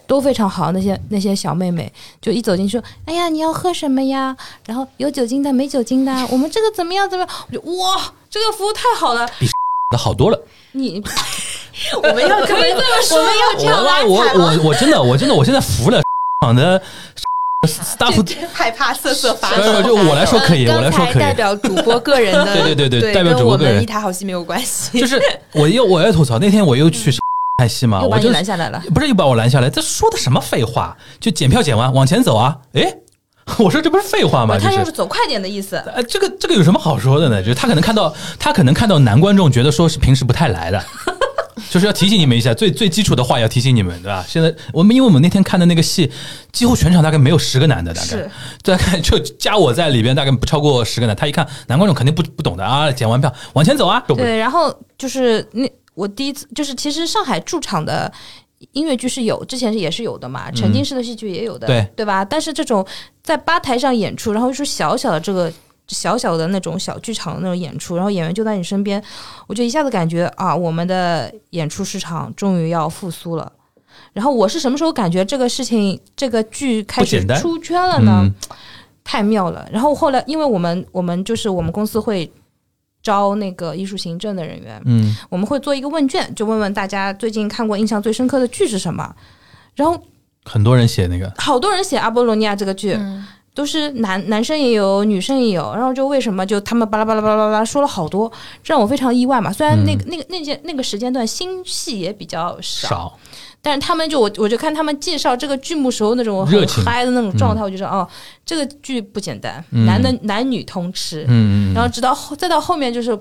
[0.06, 1.90] 都非常好，那些那些小妹妹
[2.20, 4.36] 就一走进去说，哎呀，你要喝什么呀？
[4.66, 7.34] 然后有酒精的，没酒精的，我们这个怎么样怎么样？
[7.48, 9.46] 我就哇，这个服务太好了，比
[9.92, 10.38] 那好多了。
[10.72, 11.02] 你
[11.96, 14.18] 我们要 这么我们要这样拉我？
[14.34, 16.02] 我我真的我真的我现在服了
[16.42, 16.80] 场的
[17.68, 19.82] staff 害怕瑟瑟发抖。
[19.82, 21.22] 就我来说可以，呃我来说可以。
[21.22, 25.00] 代表主播个人的， 对对对对对，代表主播个人一台好戏没有关系。
[25.00, 25.20] 就是
[25.52, 27.12] 我又我要吐槽，那天我又去
[27.58, 28.82] 看戏嘛，我就拦下来了。
[28.92, 30.96] 不是又把我拦下来，这说的什么废话？
[31.20, 32.56] 就检票检完往前走啊？
[32.72, 32.98] 诶，
[33.58, 34.56] 我说这不是废话吗？
[34.56, 37.40] 就是他就是走快点的意思，呃，这个这个有什么好说的呢？
[37.40, 40.82] 就是他可能看到他可能看到男观众觉得说是平时不太来的，
[41.70, 44.24] 就是要提醒你们一下，最最基础的话要提醒你们，对吧？
[44.28, 46.10] 现在我们因为我们那天看的那个戏，
[46.52, 48.30] 几乎全场大概没有十个男的，大概是
[48.62, 51.14] 大概就加我在里边，大概不超过十个男。
[51.14, 58.12] 他一看男观众肯定不不懂的啊，检完票往前走啊，对，然后就是那我第一次就是其实上海驻场的。
[58.70, 62.24] 音乐剧是有，之前是也是有的嘛，沉浸式的戏剧也有的，对对吧？
[62.24, 62.86] 但是这种
[63.20, 65.52] 在吧台上演出，然后是小小的这个
[65.88, 69.02] 小小的那种小剧场的那种演出，然后演员就在你身边，
[69.46, 73.52] 我就一下子感觉啊，我们的演出市场终于要复苏了。
[74.12, 78.22] 然后我是什么时候感觉这个事情这个剧开始出圈了呢？
[78.22, 78.34] 嗯
[79.04, 79.68] 太妙了。
[79.72, 82.30] 然后后来，因为我们我们就是我们公司会
[83.02, 89.12] 招那个艺术行政的人员，嗯，我们会做一个问卷，就问问大家最近看过印象最深刻的剧是什么。
[89.74, 90.00] 然后
[90.44, 95.74] 很多人写那个，好多人写《阿波罗尼亚》这个剧，嗯都是男男生也有，女生也有。
[95.74, 98.30] 然后就为什么就他们巴拉巴拉巴拉巴拉说了好多，
[98.62, 99.52] 这让我非常意外嘛。
[99.52, 103.18] 虽然那个、那个那件那个时间段新戏也比较少，少，
[103.60, 108.08] 但是他们就我我就看他们介绍这个剧目时候那种很嗨的那种状态，我就说哦，
[108.44, 111.24] 这个剧不简单，嗯男的男女通吃。
[111.28, 113.18] 嗯嗯，然后直到后再到后面，就是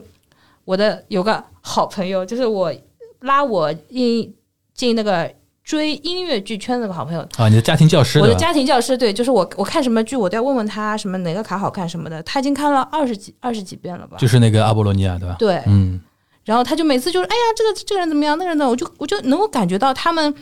[0.63, 2.73] 我的有个好朋友，就是我
[3.21, 4.33] 拉我进
[4.73, 5.29] 进那个
[5.63, 8.19] 追音乐剧圈的好朋友，啊，你的家庭教师？
[8.19, 14.17] 我的家庭教师，对，就是我我看什么剧，我都要问问他什么哪个卡好看什么的，他已经看了二十几二十几遍了吧？
[14.17, 15.35] 就是那个阿波罗尼亚对吧？
[15.39, 16.01] 对，嗯，
[16.45, 20.33] 然后他就每次就是哎呀，这个这个人怎么样，那个人怎么样，我就我就能够感觉到他们。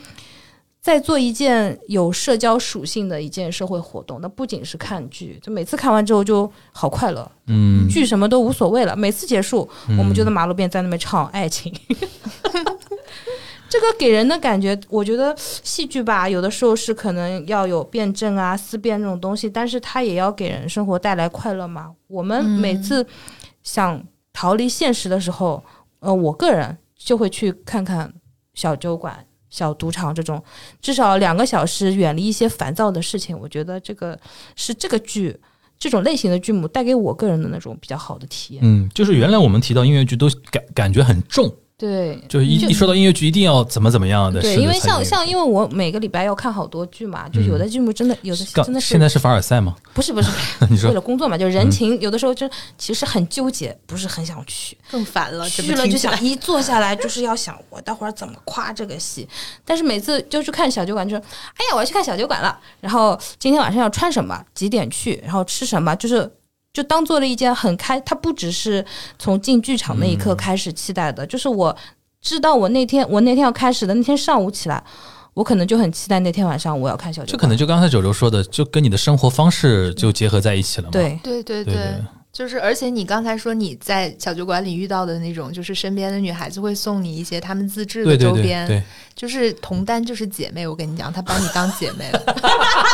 [0.82, 8.96] 在做一件有社交属性的一件社会活动，那不仅是看剧，就每次看完之后就好快乐，嗯，剧什么都无所谓了。
[8.96, 11.72] 每次结束，我们就在马路边在那边唱爱情。
[13.70, 21.92] 这个给人的感觉，我觉得戏剧吧，有的时候是可能要有辩证啊、思辨这种东西，但是它也要给人生活带来快乐嘛。
[22.08, 23.06] 我们每次
[23.62, 24.04] 想
[24.34, 25.64] 逃离现实的时候，
[26.00, 28.12] 呃，我个人就会去看看
[28.56, 30.44] 小酒馆、小赌场这种，
[30.82, 33.38] 至少两个小时远离一些烦躁的事情。
[33.38, 34.20] 我觉得这个
[34.56, 35.40] 是这个剧
[35.78, 38.64] 这种类型的剧目带给我个人的那种比较好的体验。
[38.66, 44.42] 嗯，就是原来我们提到音乐剧都感感觉很重，对，就是一一说到音乐剧一定要怎么怎么样的。
[44.42, 49.74] 对，因为像像因为我每个礼拜要看好多剧嘛，就有的剧目真的有的真的是现在是凡尔赛吗？
[49.94, 50.30] 不是不是
[50.70, 59.26] 你说为了工作嘛，就人情有的时候就其实很纠结，不是很想去，更烦了，去了就想一坐下来就是要想我待会儿怎么夸这个戏，
[59.64, 66.30] 但是每次就去看小酒馆，就说哎呀我要去看小酒馆了，然后今天晚上要穿什么，几点去，然后吃什么，就是。
[66.72, 68.86] 就当做了一件很开，它不只是
[69.18, 71.76] 从进剧场那一刻开始期待的，就是我
[72.22, 74.84] 知道我那天我那天要开始的那天上午起来，
[75.34, 77.38] 我可能就很期待那天晚上我要看小酒这。
[77.38, 80.92] 可能就刚才九州说的，就跟你的生活方式就结合在一起了嘛。
[80.92, 82.04] 对，对对对对
[82.40, 88.82] 就是，而且你刚才说你在小酒馆里遇到的那种，就是身边的女孩子会送你一些她们自制的周边，对，
[89.14, 90.66] 就是同单就是姐妹。
[90.66, 92.36] 我跟你讲，她把你当姐妹了，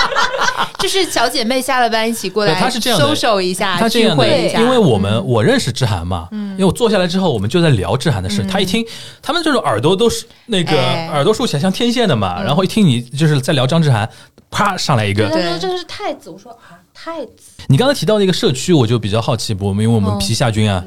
[0.80, 8.44] 就是小姐妹下了班一起过来，她是这样的 social 一下，她这样会一下，因为我们、我认识志涵嘛，因为我坐下来之后，我们就在聊志涵的事。
[8.46, 8.84] 他一听，
[9.22, 14.10] 他们这种耳朵都是那个哎耳朵竖起来像天线的嘛，然后一听你就是在聊张志涵，
[14.50, 15.30] 啪上来一个。
[15.30, 20.84] 他说对这个是太子，我说啊太子，你刚才提到那个社区，我就比较好奇，我们因为我们皮下军啊，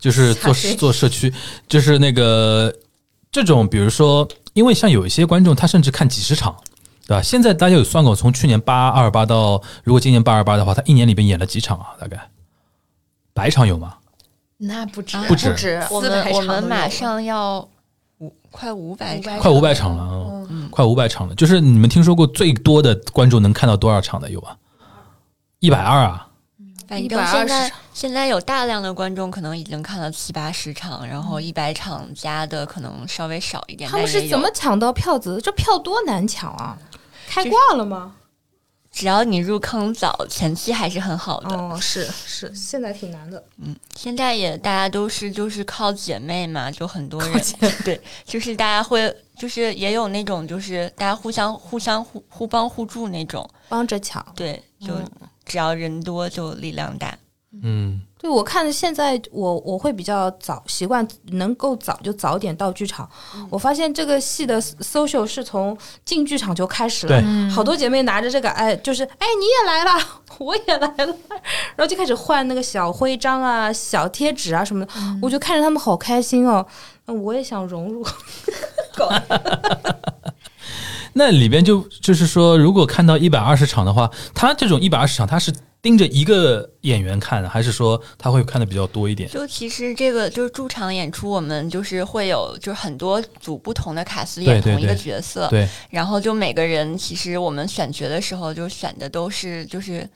[0.00, 1.32] 就是做做社区，
[1.68, 2.74] 就是那个
[3.30, 6.56] 这种，比如说，因为像有一些观众，他甚至看几十场。
[7.06, 7.22] 对吧？
[7.22, 11.86] 现在大家有算过，从去年八二八到如果今年八二八的话，他一年里边演了几场啊？
[11.98, 12.16] 大概
[13.34, 13.96] 百场有吗？
[14.58, 17.68] 那不止啊不止不止，我四百们我们马上要
[18.18, 21.34] 五快五百场，快五百场了，嗯，快五百场了。
[21.34, 24.50] 就是你们听说过最多的观众能看到多少场的有吗？
[25.60, 26.26] 一百二啊！
[26.88, 33.88] 反正120现在现在有大量的观众可能已经看了七八十场，然后一百场加的可能稍微少一点。
[33.88, 35.40] 他们是怎么抢到票子的？
[35.40, 36.78] 这票多难抢啊！
[37.28, 38.16] 开挂了吗？
[38.90, 41.54] 只要你入坑早，前期还是很好的。
[41.54, 43.44] 哦，是是，现在挺难的。
[43.58, 47.40] 嗯，现在也大家都是就是靠姐妹嘛，就很多人
[47.84, 54.24] 对，就是大家会就是也有那种就是大家互相互相互互帮互助那种，帮着抢。
[54.34, 54.94] 对，就
[55.50, 57.12] 只要人多就力量大。
[57.64, 63.10] 嗯，对，我看现在我我会比较早习惯能够早就早点到剧场。
[63.50, 67.50] 我发现这个戏的 social 是从进剧场就开始了，对。
[67.50, 70.00] 好多姐妹拿着这个，哎，就是哎你也来了，
[70.38, 71.16] 我也来了，
[71.74, 76.64] 然后就开始换那个小徽章啊、小贴纸啊什么的，我就看着他们好开心哦，
[77.06, 78.06] 那我也想融入。
[81.12, 89.28] 那里边就就是说，如果看到一百二十场的话，他这种一百二十场，他是盯着一个演员看的，还是说他会看的比较多一点？
[89.30, 100.06] 就其实这个就是驻场演出，我们就是会有就是很多组不同的卡司演同一个角色，对，然后就每个人其实我们选角的时候就选的都是就是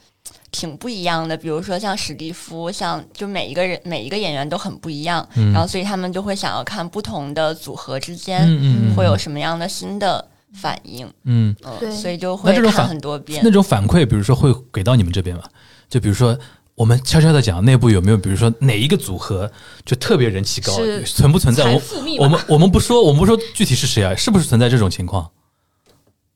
[0.51, 5.51] 挺不一样的，比如说像史蒂夫，像就每一个人每一个演员都很不一样，嗯。
[5.53, 8.95] 然后所以他们就会想要看不同的组合之间嗯嗯嗯。
[8.95, 13.51] 会有什么样的新的反应，嗯，嗯，对所以就会看很多遍那。
[13.51, 15.43] 种反馈，比如说会给到你们这边吗？
[15.89, 16.39] 就比如说。
[16.77, 19.49] 我们悄悄的讲，内部有没有，比如说哪一个组合
[19.85, 20.73] 就特别人气高，
[21.07, 21.73] 存不存在？
[21.73, 21.81] 我
[22.19, 25.31] 我们我们不说，我们不说具体是谁啊，是不是存在这种情况？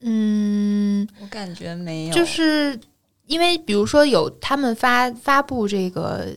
[0.02, 2.78] 嗯，我感觉没有，就是
[3.26, 6.28] 因为比如说有他们发发布这个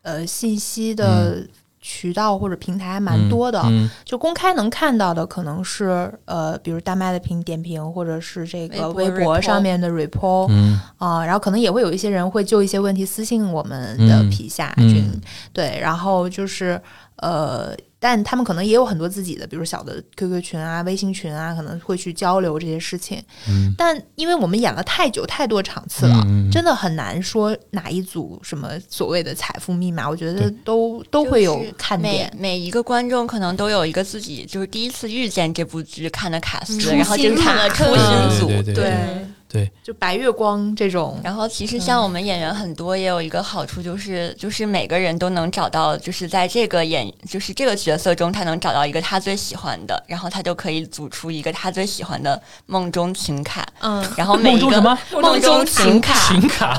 [0.00, 1.46] 呃信息的
[1.80, 3.88] 渠道或者平台还蛮多的，嗯。
[4.04, 10.50] 就公开能看到的可能是呃，比如大麦的评点评，或者是这个微博上面的 report
[10.98, 14.88] 啊、嗯然后可能也会有一些人会就一些问题私信我们的嗯皮下嗯。
[14.88, 15.20] 君，
[15.52, 16.80] 对，然后就是
[17.16, 23.22] 呃，但他们可能也有很多自己的，比如小的 QQ 群啊、微信群啊，可能会去交流这些事情。
[23.46, 23.72] 嗯。
[23.78, 32.32] 但因为我们演了太久太多场次了，真的很难说哪一组什么所谓的财富密码，我觉得都都会有就是每看点。
[32.38, 38.74] 每一个观众可能都有一个自己就是第一次遇见这部剧看的卡司，初然后就看了初卡心组，对对对。
[38.74, 53.66] 对，对，就白月光这种，然后其实像我们演员很多，也有一个好处就是，就是每个人都能找到，就是在这个演，就是这个角色中，他能找到一个他最喜欢的，然后他就可以组出一个他最喜欢的梦中情卡。
[53.80, 54.98] 嗯，然后每一个梦中什么？
[55.20, 56.74] 梦中情卡，情卡，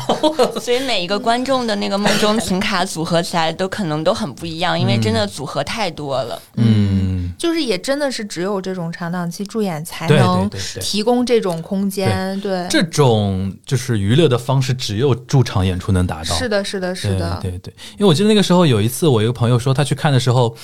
[0.62, 6.42] 所以每一个观众的那个梦中情卡组合起来都可能都很不一样，因为真的组合太多了。
[6.56, 7.01] 嗯，
[7.38, 10.50] 就是也真的是只有这种长档期助演才能。
[10.80, 16.36] 提供这种空间，对，这种就是娱乐的方式，只有驻场演出能达到。
[16.36, 20.56] 是的，是的，是的，对对对，因为我记得那个时候有一次，我一个朋友说他去看的时候，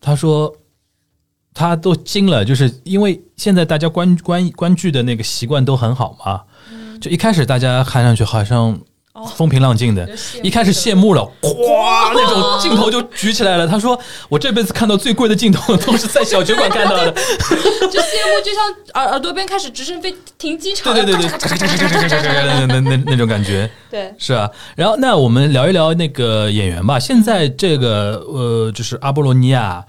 [0.00, 0.54] 他说
[1.54, 7.00] 他都惊了，就是因为现在大家观观观剧的那个习惯都很好嘛，嗯。
[7.00, 8.78] 就一开始大家看上去好像
[9.36, 10.08] 风平浪静的，
[10.42, 13.66] 一开始谢幕了，咵，那种镜头就举起来了。
[13.66, 13.98] 他说
[14.28, 17.10] ：“我这辈子看到最贵的镜头都是在小酒馆看到的。
[17.90, 24.50] ”就谢幕就像耳耳朵边开始直升飞停机场，对对对对，那那那种感觉，对，是啊。
[24.74, 26.98] 然后那我们聊一聊那个演员吧。
[26.98, 29.84] 现在这个呃，就是阿波罗尼亚。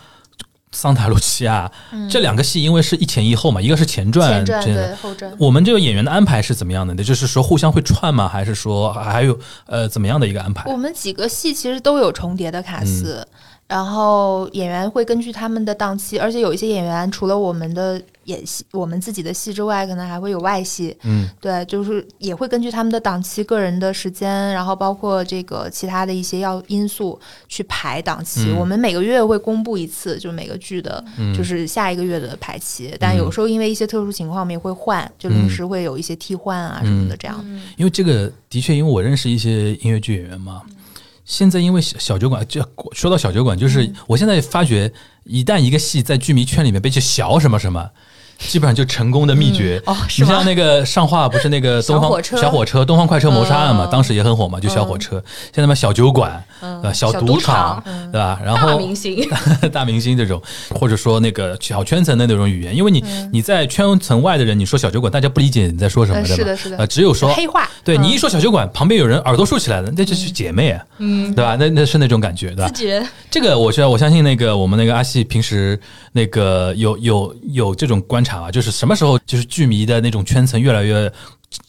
[0.71, 1.71] 桑塔露西亚、
[2.09, 5.31] 这两个戏，因为是一前一后嘛，一个是前传，前传这对后传。
[5.37, 7.03] 我们这个演员的安排是怎么样的呢？
[7.03, 8.27] 就是说互相会串吗？
[8.27, 10.77] 还是说还有呃怎么样的一个安排我？
[10.77, 13.27] 们几个戏其实都有重叠的卡司，
[13.67, 20.95] 然后演员会根据他们的档期，而且有一些演员除了我们的演戏，我们自己的戏之外，可能还会有外戏。
[21.03, 28.45] 嗯，对，就是也会根据他们的档期、个人的时间，然后包括这个其他的一些要因素去排档期。
[28.51, 32.95] 嗯我们每个月会公布一次，就每个剧的，嗯就是下一个月的排期。
[32.97, 37.45] 但有时候因为一些特殊情况，我们也会换，就临时会有一些替换啊什么的，这样。
[37.75, 40.61] 因为这个的确，因为我认识一些音乐剧演员嘛。
[41.27, 44.91] 现在因为小小酒馆，就说到小酒馆，就是我现在发觉，
[45.25, 47.91] 一旦一个戏在剧迷圈里面被叫小什么什么，
[48.37, 49.81] 基本上就成功的秘诀。
[49.85, 52.37] 哦，你像那个上画不是那个东方小火车。
[52.37, 55.23] 小火车东方快车谋杀案嘛，嗯当时也很火嘛，就小火车。
[55.53, 56.93] 现在嘛小酒馆，对吧？
[56.93, 58.39] 小小赌赌场场，对吧？
[58.43, 59.27] 然后大后明星，
[59.71, 60.41] 大明星这种，
[60.75, 66.35] 或者说那个小圈层的那种语言，因为你你在圈层外的人，你说小酒馆，大家不理解你在说什么呃的嘛。
[66.35, 66.77] 是的是的。
[66.77, 68.03] 呃，只有说黑话，对嗯。
[68.03, 71.55] 你一说小酒馆，旁边有人耳朵竖起来了，那就是姐妹啊，嗯，对吧？
[71.59, 72.71] 那那是那种感觉，对吧？
[73.29, 75.79] 这个我觉得我相信那个我们那个阿细平时
[76.13, 81.11] 那个有有有这种观察啊，就是什么时候就是剧迷的那种圈层越来越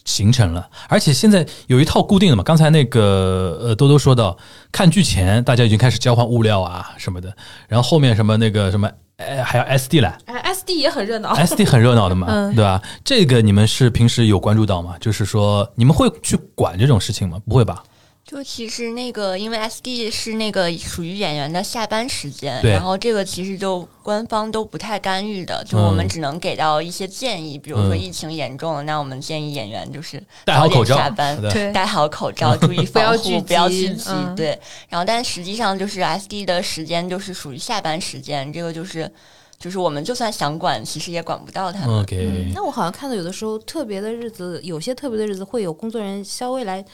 [0.03, 2.43] 形成了，而且现在有一套固定的嘛。
[2.43, 4.37] 刚才那个呃多多说到，
[4.71, 7.33] 看剧前大家已经开始交换物料啊什么的，
[7.69, 8.89] 然后后面什么那个什么。
[9.19, 11.35] 哎，还有 SD 来哎，SD 也很热闹。
[11.35, 12.81] ，SD 很热闹的嘛，嗯对吧？
[13.03, 14.95] 这个你们是平时有关注到吗？
[15.01, 17.37] 就是说你们会去管这种事情吗？
[17.45, 17.83] 不会吧？
[18.29, 31.41] 就其实那个，因为 SD 是那个属于演员的下班时间，然后这个其实就官方都不太干预的，就嗯我们只能给到一些建议，比如说嗯疫情严重了，那我们建议演员就是戴好口罩下班，
[31.73, 34.11] 戴好口罩，注意 防护，不要聚集。
[34.11, 34.59] 嗯对，
[34.89, 39.11] 然后但实际上就是 SD 的时间就是属于下班时间，这个就是
[39.57, 42.01] 就是我们就算想管，其实也管不到他们。
[42.01, 46.85] OK，那我好像看到有的时候特别的日子，有些特别的日子会有工作人员稍微来，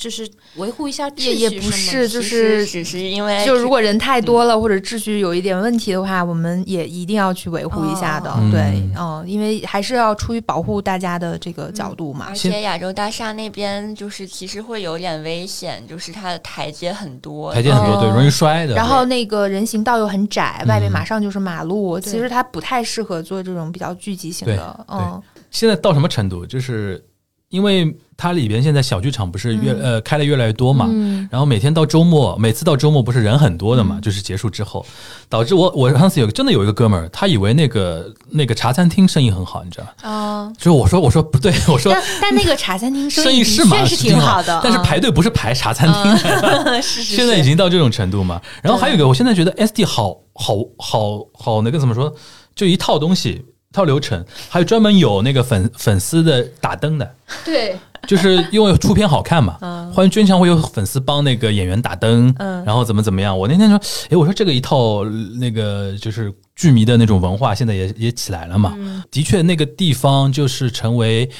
[0.00, 0.26] 就是
[0.56, 8.30] 维护一下秩序也也不是，就是只是因为就如果人太多了，或者秩序有一点问题的话，我们也一定要去维护一下的。
[8.30, 12.34] 哦对，嗯嗯，因为还是要出于保护大家的这个角度嘛而。
[12.34, 18.74] 且亚洲大厦那边就是其实会有点危险，就是它的台阶很多，台阶很多，哦对，容易摔的。
[18.74, 24.86] 然后那个人行道又很窄，外面嗯马上就是马路，对其实它不太适合做这种比较聚集型的。
[24.88, 26.46] 嗯，现在到什么程度？
[26.46, 27.04] 就是
[27.50, 29.80] 因为它里边现在小剧场不是越、嗯。
[29.82, 34.86] 呃开的越来越多嘛，嗯，然后每天到周末，每次到周末不是人很多的嘛，就是结束之后，
[35.28, 40.08] 导致我我上次有真的有一个哥们儿，他以为那个那个茶餐厅生意很好，你知道吗？
[40.08, 44.82] 啊，就是我说我说不对， 我说但但那个茶餐厅生意 意是嘛的确是挺挺好的，但是嗯。
[44.84, 46.16] 排队不是排茶餐厅，
[46.82, 48.40] 是是现在已经到这种程度嘛。
[48.62, 52.12] 然后还有一个，我现在觉得 SD 好好好好那个怎么说，
[52.54, 53.44] 就一套东西。
[53.70, 57.14] 一套流程，还有专门有那个粉粉丝的打灯的，
[57.46, 63.38] 对，就是因为出片好看嘛， 嗯欢迎经常会有粉丝帮那个演员打灯，嗯然后怎么怎么样。
[63.38, 65.04] 我那天说，哎，我说这个一套
[65.38, 68.74] 那个就是剧迷的那种文化，现在也也起来了嘛。
[68.76, 71.30] 嗯的确，那个地方就是成为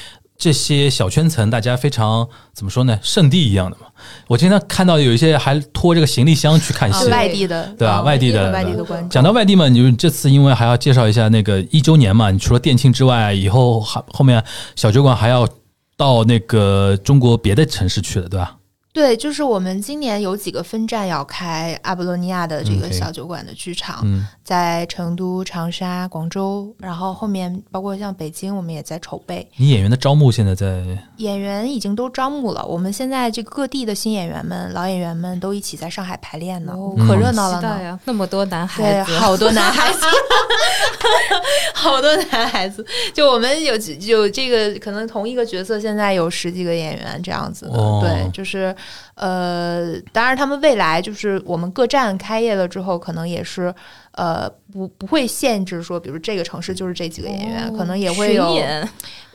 [0.41, 3.85] 这些小圈层大家非常怎么说呢，圣地一样的嘛。
[4.27, 7.99] 我经常看到有一些还拖着个行李箱去看戏，外地的，对吧？
[7.99, 9.07] 嗯外地的外地的观众。
[9.11, 14.43] 讲到外地嘛，你就这次因为还要介绍一下那个一周年嘛，你除了店庆之外，以后还后面
[14.75, 15.47] 小酒馆还要
[15.95, 18.55] 到那个中国别的城市去的，对吧？
[18.93, 29.47] 对，就是我们今年有几个分站要开阿波罗尼亚的这个小酒馆的剧场，嗯，在成都、长沙、广州，然后后面包括像北京，我们也在筹备。
[29.55, 30.83] 你演员的招募现在在
[31.17, 37.99] 演员已经都招募了，我们现在这个各地的新演员们、老演员们都一起在上海排练呢，哦可热闹了呢。
[38.03, 39.99] 那么多男，孩子，好多男孩子，
[41.73, 42.85] 好多男孩子。
[43.13, 47.77] 就我们有有这个可能同一个角色，现在有十几个演员这样子的。
[47.77, 48.75] 哦对，就是
[49.15, 53.73] 呃，当然他们未来就是我们各站开业了之后，可能也是
[54.13, 58.57] 呃不不会限制说，比如这个城市就是这几个演员，可能也会有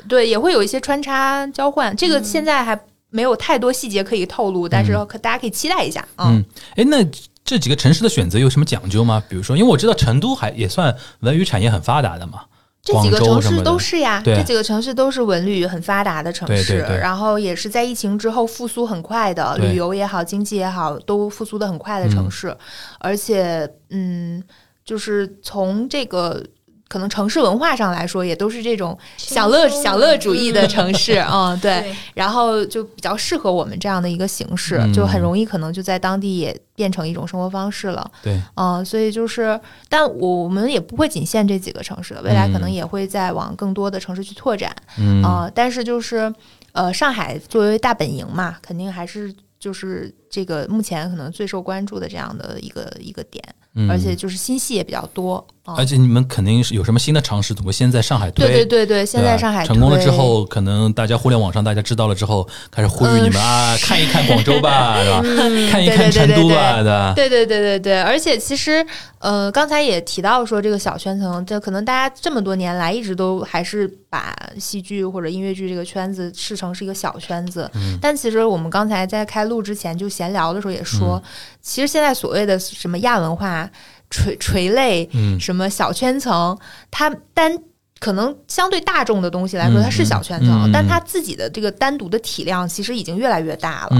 [0.09, 1.95] 对，也会有一些穿插交换。
[1.97, 2.79] 这个现在还
[3.11, 6.31] 没有太多细节可以透露，但是可大家可以期待一下啊。
[6.31, 6.45] 嗯，
[6.77, 7.05] 哎，那
[7.45, 9.23] 这几个城市的选择有什么讲究吗？
[9.29, 12.43] 比如说，因为我知道成都还也算文娱产业很发达的嘛，
[12.87, 22.57] 这几个城市都是呀，这几个城市都是文旅很发达的城市，对对对然后也是在疫情之后复苏很快的，旅游也好，经济也好，都复苏的很快的城市，
[23.01, 24.41] 而且嗯，
[24.85, 26.41] 就是从这个。
[26.89, 38.11] 可能城市文化上来说，也都是这种享乐享乐主义的城市， 嗯嗯，对，对然后就比较适合我们这样的一个形式，嗯就很容易可能就在当地也变成一种生活方式了。
[38.23, 39.59] 对，嗯，所以就是，
[39.89, 44.75] 但我们也不会仅限这几个城市的，未来可能嗯也会再往更多的城市去拓展。
[44.99, 46.33] 嗯，呃，但是就是，
[46.73, 53.43] 呃，上海作为大本营嘛，肯定还是就是这个目前可能最受关注的这样的一个一个点。
[53.79, 55.56] 嗯而且就是新戏也比较多啊。
[55.77, 58.47] 而且你们肯定是有什么新的尝试，总会先在上海推。
[58.47, 65.23] 对对对对，先在上海成功了之后，可能大家互联网上大家知道了之后，开始呼吁你们、啊， 看一看广州吧， 对吧？
[65.71, 67.13] 看一看成都吧，对对吧？
[67.17, 68.85] 对对对对对，而且其实，
[69.19, 77.71] 呃，刚才也提到说这个小圈层，这可能大家这么多年来一直都还是把戏剧或者音乐剧这个圈子视成是一个小圈子。
[77.75, 81.31] 嗯但其实我们刚才在开录之前就闲聊的时候也说，嗯
[81.63, 83.69] 其实现在所谓的什么亚文化、
[84.11, 86.59] 垂垂类、嗯什么小圈层，
[86.91, 87.59] 它单。
[87.99, 93.97] 可能相对大众的东西来说，嗯它是小圈层，嗯嗯嗯但它自己的这个单独的体量其实已经越来越大了。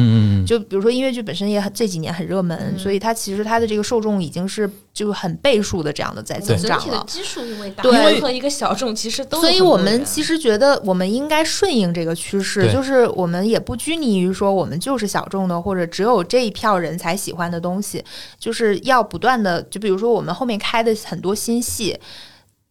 [0.47, 7.03] 就比如说音乐剧本身也很这几年很热门，所以它其实它的这个受众已经是就很倍数的这样的在增长了。
[7.09, 18.05] 基数因为大，对任何一个小众其实都所以我们其实觉得我们应该顺应这个趋势，就是我们也不拘泥于说我们就是小众的，或者只有这一票人才喜欢的东西，
[18.39, 21.99] 就是要不断的，就比如说我们后面开的很多新戏。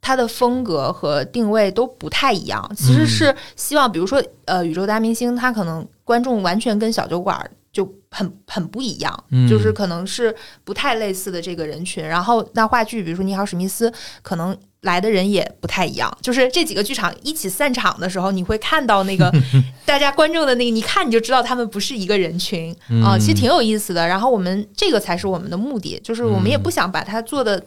[0.05, 10.33] 它的风格和定位都不太一样，其实是希望，比如说，呃，宇宙大明星，它可能观众完全跟小酒馆儿就很很不一样，嗯就是可能是
[10.63, 12.07] 不太类似的这个人群。
[12.07, 13.89] 然后那话剧，比如说《你好，史密斯》，
[14.21, 16.15] 可能来的人也不太一样。
[16.21, 19.33] 就是这几个剧场一起散场的时候，你会看到那个
[19.87, 22.71] 大家观众的那个，你看你就知道他们不是一个人群
[23.03, 24.07] 啊、嗯其实挺有意思的。
[24.07, 27.61] 然后我们这个才是我们的目的，就是我们也不想把它做的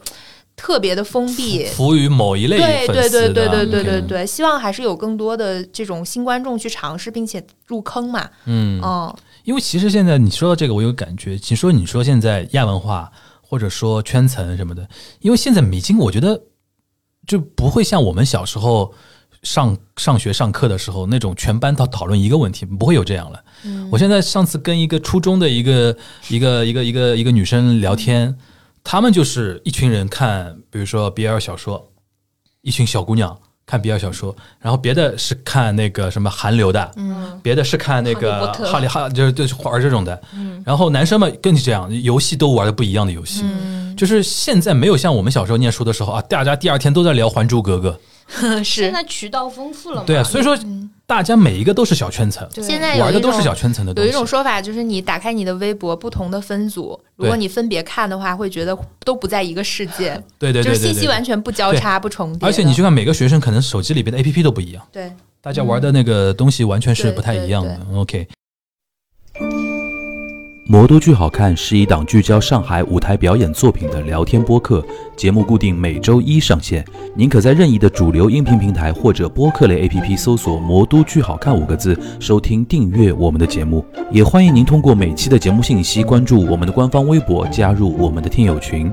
[0.59, 1.63] 特别的封闭。
[1.67, 8.29] 服务于某一类对对粉丝的对对对对对嗯对，希望还是有更多的这种新观众去尝试，并且入坑嘛。
[8.45, 11.37] 嗯，嗯，因为其实现在你说到这个，我有感觉。
[11.37, 13.09] 其实说你说现在亚文化
[13.41, 14.85] 或者说圈层什么的，
[15.21, 16.41] 因为现在已经我觉得
[17.25, 18.93] 就不会像我们小时候
[19.41, 23.41] 上 上学上课的时候那种全班讨讨论一个问题，不会有这样了。
[23.91, 25.95] 我现在上次跟一个初中的一个
[26.29, 28.35] 一个一个一个一个女生聊天，
[28.83, 31.91] 他们就是一群人看，比如说 BL 小说，
[32.61, 33.37] 一群小姑娘。
[33.65, 40.19] 看 BL 小说，然后别的是看那个什么韩流的，嗯，别的是看那个哈利哈，就是就是玩这种的。
[40.33, 43.43] 嗯然后男生们更是这样，游戏都玩的不一样的游戏。
[43.45, 47.99] 嗯就是现在没有像我们小时候念书的时候啊，大家第二天都在聊《还珠格格
[48.41, 50.01] 现是在渠道丰富了嘛？》。
[50.05, 50.57] 对啊，所以说
[51.09, 54.07] 大家每一个都是小圈层，对现在有一种玩的都是小圈层的东西。
[54.07, 60.85] 有一种说法就是，你打开你的微博，不同的分组，如果你分别看的话，会觉得都不在一个世界，对对对就是。
[60.85, 62.47] 信息完全不交叉、不重叠。
[62.47, 67.97] 而且你去看每个学生，可能手机里边的 APP 都不一样，对，大家玩的那个东西完全是不太一样的对。
[67.97, 68.27] OK，
[70.71, 74.85] 魔都剧好看是一档聚焦上海舞台表演作品的聊天播客，
[75.17, 76.85] 节目固定每周一上线。
[77.15, 83.83] 您可在任意的主流音频平台或者播客类 APP 搜索“魔都剧好看”五个字，收听订阅我们的节目。
[84.11, 88.91] 也欢迎您通过每期的节目信息关注我们的官方微博，加入我们的听友群。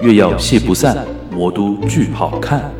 [0.00, 2.70] 月要戏不散，魔都剧好看。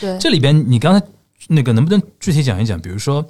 [0.00, 1.06] 对，这里边你刚才
[1.48, 2.80] 那个能不能具体讲一讲？
[2.80, 3.22] 比如说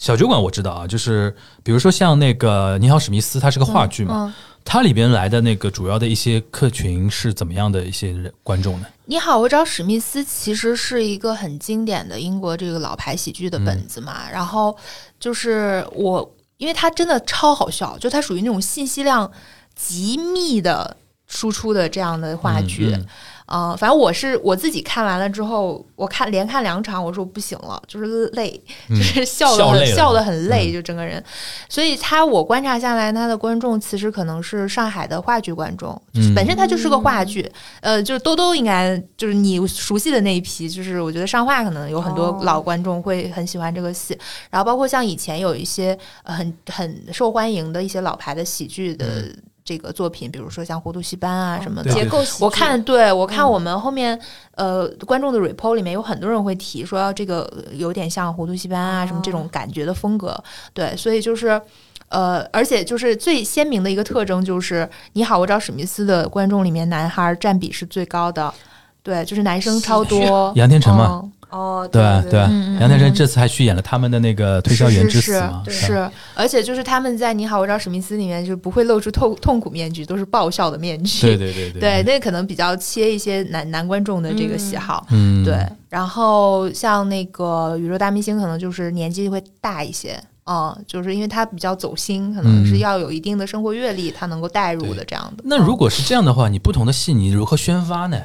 [0.00, 1.32] 小酒馆，我知道啊，就是
[1.62, 8.86] 比如说像那个《你好，史密斯》，它是个话剧嘛，嗯它里边来的那个主要的一些客群是怎么样的一些人观众呢？
[9.06, 14.76] 你好，我找史密斯其实是一个很经典的英国这个老牌喜剧的本子嘛，然后
[15.18, 19.30] 就是我，因为它真的超好笑，就它属于那种信息量
[19.74, 20.94] 极密的
[21.26, 23.06] 输出的这样的话剧，嗯
[23.50, 30.72] 呃，反正我是我自己看完了之后，我看连看两场，我说不行了，就是累，嗯就是笑的笑累了很笑的很累，嗯。
[30.72, 31.22] 就整个人。
[31.68, 36.34] 所以他我观察下来，他的观众其实可能是上海的话剧观众，就是嗯。
[36.34, 42.40] 本身他就是个话剧，呃，就是兜兜应该就是你熟悉的那一批，就是我觉得上话可能有很多哦。
[42.44, 44.16] 老观众会很喜欢这个戏，
[44.48, 49.24] 然后包括像以前有一些呃很很受欢迎的一些老牌的喜剧的
[49.70, 54.20] 这个作品，比如说像《糊涂戏班》啊什么的，结构我看，对我看嗯我们后面、
[54.56, 60.42] 呃观众的 report 里面有很多人会提说这个有点像糊涂戏班啊、什么这种感觉的风格，
[60.74, 61.60] 对，所以就是。
[62.08, 68.52] 呃，而且就是最鲜明的一个特征就是，《你好，我找史密斯》的观众里面，男孩占比是最高的，
[69.00, 70.52] 对，就是男生超多。
[70.56, 72.00] 杨天成嘛，嗯哦，对？
[72.30, 72.40] 对？
[72.78, 81.20] 杨天成这次还去演了他们的那个推销员之死嘛，是而且就是他们在《你好，我叫史密斯》里面就不会露出痛痛苦面具，都是爆笑的面具。
[81.22, 85.06] 对对对 对对，那可能比较切一些男男观众的这个喜好。
[85.10, 95.42] 嗯，对，然后像那个宇宙大明星，可能就是年纪会大一些，嗯，就是因为他比较走心，可能是嗯要有一定的生活阅历，他能够带入的这样的。
[95.46, 98.16] 那如果是这样的话，你不同的戏你如何宣发呢？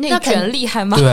[0.00, 0.96] 那肯卷厉害吗？
[0.96, 1.12] 对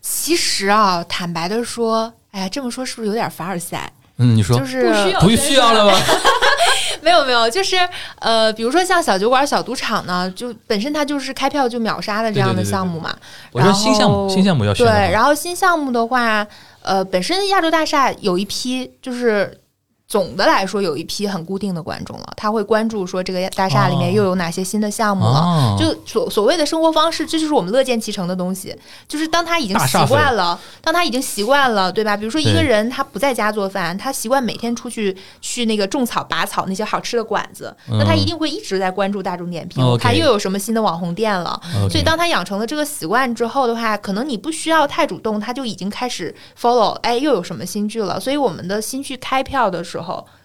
[0.00, 3.92] 其实啊，坦白的说，哎呀，这么说是不是有点凡尔赛？
[4.18, 5.98] 嗯，你说就是不需要不需要了吗？
[7.00, 7.76] 没有没有，就是
[8.18, 13.14] 呃，比如说像小酒馆、小赌场呢，就本身它就是开票就秒杀的这样的对对对对项目嘛。
[13.52, 16.46] 我说新项目，然后新项目要选对，然后新项目的话，
[16.82, 19.60] 呃，本身亚洲大厦有一批就是。
[20.08, 25.38] 总的来说，有一批很固定的观众了，他会关注说这个大厦里面哦又有哪些新的项目了。
[25.38, 28.74] 哦就所所谓的生活方式，这就是我们乐见其成的东西。
[29.06, 32.16] 就是当他已经习惯了，当他已经习惯了，对吧？
[32.16, 41.60] 比如说一个人他不在家做饭，他习惯每天出去去那个种草、拔草那些好吃的馆子，那他嗯一定会一直在关注大众点评，哦 OK 看又有什么新的网红店了。
[41.90, 48.18] 所以当他养成了这个习惯之后的话，可能你不需要太主动，他就已经开始 follow，哎，又有什么新剧了。
[48.18, 49.97] 所以我们的新剧开票的时候。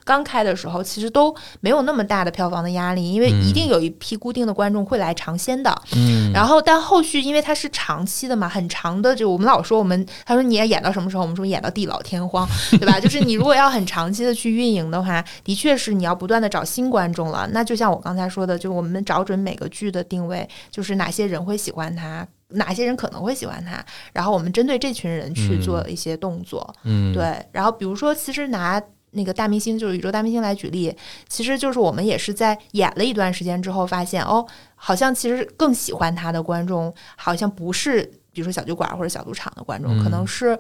[0.06, 5.74] 刚开的时候，其实都没有那么大的票房的压力，因为一定有一批固定的观众会来尝鲜的。
[5.96, 11.24] 嗯，然后，但后续因为它是长期的嘛，很长的，就我们老说我们，他说你要演到什么时候？
[11.24, 12.48] 我们说演到地老天荒，
[12.78, 13.00] 对吧？
[13.00, 17.48] 就是你如果要很长期的去运营的话，的确是你要不断的找新观众了。
[17.54, 22.28] 那就像我刚才说的，就是我们找准每个剧的定位，就是哪些人会喜欢它。
[22.56, 28.80] 哪些人可能会喜欢他，然后我们针对这群人去做一些动作，嗯，对，然后比如说，其实拿
[29.14, 30.96] 那个大明星，就是宇宙大明星来举例，
[31.28, 34.46] 其实就是我们也是在演了一段时间之后，发现哦，
[34.76, 40.60] 好像其实更喜欢他的观众，好像不是比如说小酒馆或者小赌场的观众，可能嗯是。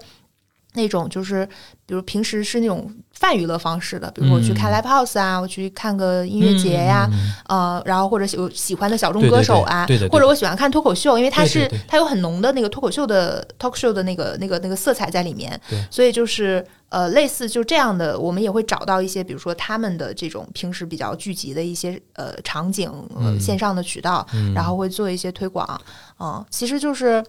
[0.74, 1.46] 那种就是，
[1.86, 4.74] 比如平时是那种泛娱乐方式的，比如我去看嗯。
[4.74, 15.60] live house 啊，我去看个音乐节呀、嗯呃，然后或者有喜欢的小众歌手啊，对对对对或者我喜欢看脱口秀，因为它是它有很浓的那个脱口秀的 talk show 的那个那个那个色彩在里面，
[15.92, 22.92] 所以就是呃类似就这样的，我们也会找到一些，比如说他们的这种平时比较聚集的一些呃场景、
[23.40, 24.54] 线上的渠道，嗯。
[24.56, 25.80] 然后会做一些推广，
[26.20, 27.24] 嗯，其实就是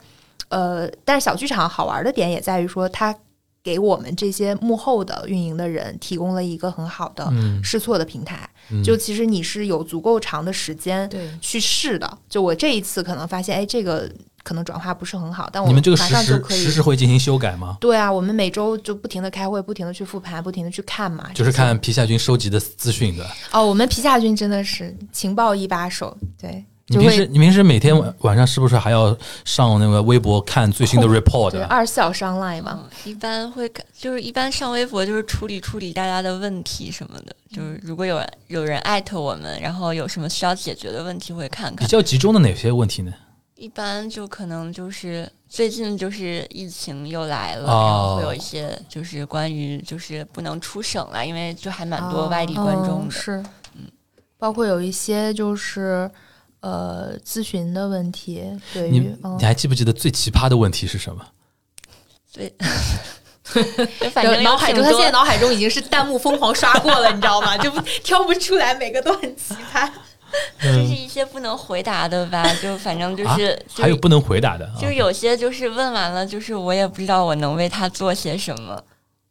[0.48, 3.14] 呃，但是小剧场好玩的点也在于说它。
[3.64, 11.10] 给我们这些幕后的运营的人提供了一个很好的嗯试错的平台，嗯就其实你是有足够长的时间，
[11.40, 12.18] 去试的。
[12.28, 14.08] 就我这一次可能发现，哎，这个
[14.42, 17.78] 可能转化不是很好，但我们这个实上就可以时实时会进行修改吗？
[17.80, 21.30] 对啊，我们每周就不停的开会，不停的去复盘，不停的去看嘛。
[21.32, 23.26] 就是看皮下军收集的资讯的。
[23.50, 31.52] 哦，我们皮下军真的是情报一把手，对，你平时你平时每天晚晚上是不是还要上那个微博看最新的 report？
[31.52, 32.78] 对二十四小时 online 嘛。
[32.82, 41.86] 嗯，一般会看，就是一般上微博就是处理处理大家的问题什么的，就是如果有人有人艾特我们，然后有什么需要解决的问题会看看。
[41.86, 43.12] 比较集中的哪些问题呢？
[43.56, 53.08] 一般就可能就是最近就是疫情又来了，哦然后会有一些就是关于就是不能出省了，因为就还蛮多外地观众的。
[53.08, 53.42] 嗯是，
[54.36, 56.10] 包括有一些就是
[56.64, 58.42] 呃咨询的问题，
[58.72, 61.22] 对你你，还记不记得最奇葩的问题是什么？
[62.32, 62.50] 对，
[64.00, 67.58] 就反正脑海中，他现在脑海中已经是弹幕疯狂刷过了，你知道吗？
[67.58, 69.90] 就不挑不出来，每个都很奇葩。
[70.58, 78.82] 就是一些不能回答的吧，就反正就是、啊就是还有不能回答的啊，就是有些就是问完了，就是我也不知道我能为他做些什么，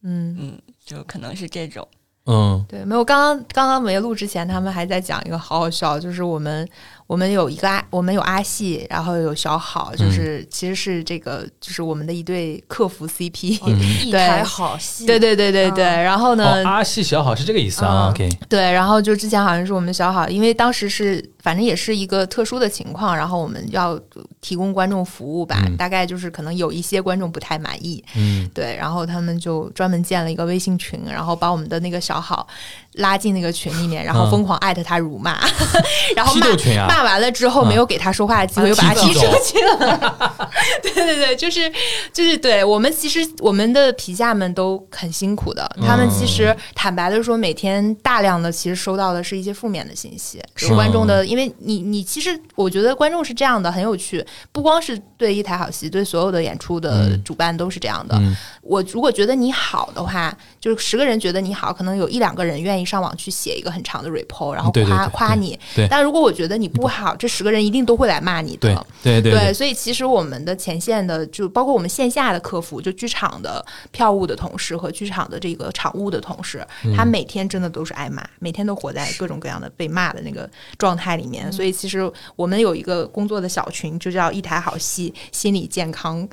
[0.03, 1.85] 嗯，嗯，就可能是这种。
[2.25, 3.03] 嗯对，没有。
[3.03, 6.65] 刚刚刚刚没录之前，他们还在讲一个好好笑，就是我们
[7.07, 13.59] 我们有一个阿，我们有阿细，然后有小好，就是、其实是这个就是我们的一对客服 CP。
[13.67, 13.79] 嗯。
[14.05, 14.19] 一对。
[14.27, 23.99] 台好戏，对对对对对，然后呢，哦，阿细小好是这个意思啊嗯？OK，对，然后就之前好像是我们小好，因为当时是反正也是一个特殊的情况，然后我们要
[24.41, 25.77] 提供观众服务吧，嗯。
[25.77, 28.49] 大概就是可能有一些观众不太满意，嗯。
[28.53, 32.47] 对，然后他们就专门建了一个微信群，然后把我们的那个小好
[32.93, 34.31] 拉进那个群里面，然后嗯。
[34.31, 35.37] 疯狂艾特他辱骂，
[36.15, 37.67] 然后骂骂完了之后嗯。
[37.67, 40.49] 没有给他说话的机会，啊又把他踢出去了。
[40.81, 41.71] 对对对，就是
[42.13, 58.15] 就是对我们其实我们的皮下们都很辛苦的，他们其实坦白的说，每天大量的其实收到的是一些负面的信息，是有观众的，因为你你其实我觉得观众是这样的，很有趣，不光是对一台好戏，对所有的演出的嗯主办都是这样的。
[58.19, 60.31] 嗯我如果觉得你好的话，
[60.61, 65.59] 就是十个人觉得你好，可能有一两个人愿意上网去写一个很长的 report，然后夸夸你。
[65.89, 68.85] 但如果我觉得你不好，这十个人一定都会来骂你的。
[69.01, 81.51] 对对对所以其实我们的前线的，就包括我们线下的客服，就剧场的票务的同事和剧场的这个场务的同事，嗯他每天真的都是挨骂，每天都活在各种各样的被骂的那个状态里面。
[81.51, 86.27] 所以其实我们有一个工作的小群，就叫一台好戏心理健康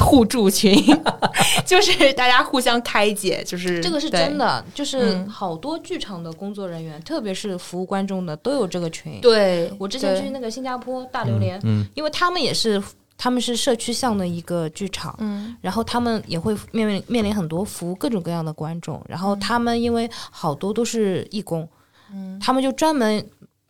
[0.00, 0.82] 互助群，
[1.64, 4.36] 就是大家互相开解，就是这个是真。
[4.40, 9.20] 的，就是嗯好多剧场的工作人员，特别是服务观众的，都有这个群。
[9.20, 12.82] 对，我之前去那个新加坡大榴莲，嗯因为他们也是
[13.18, 21.68] 他们是社区向的一个剧场，嗯然后他们也会面临面临很多服务各种各样的观众，然后他们因为好多都是义工，
[22.14, 23.22] 嗯他们就专门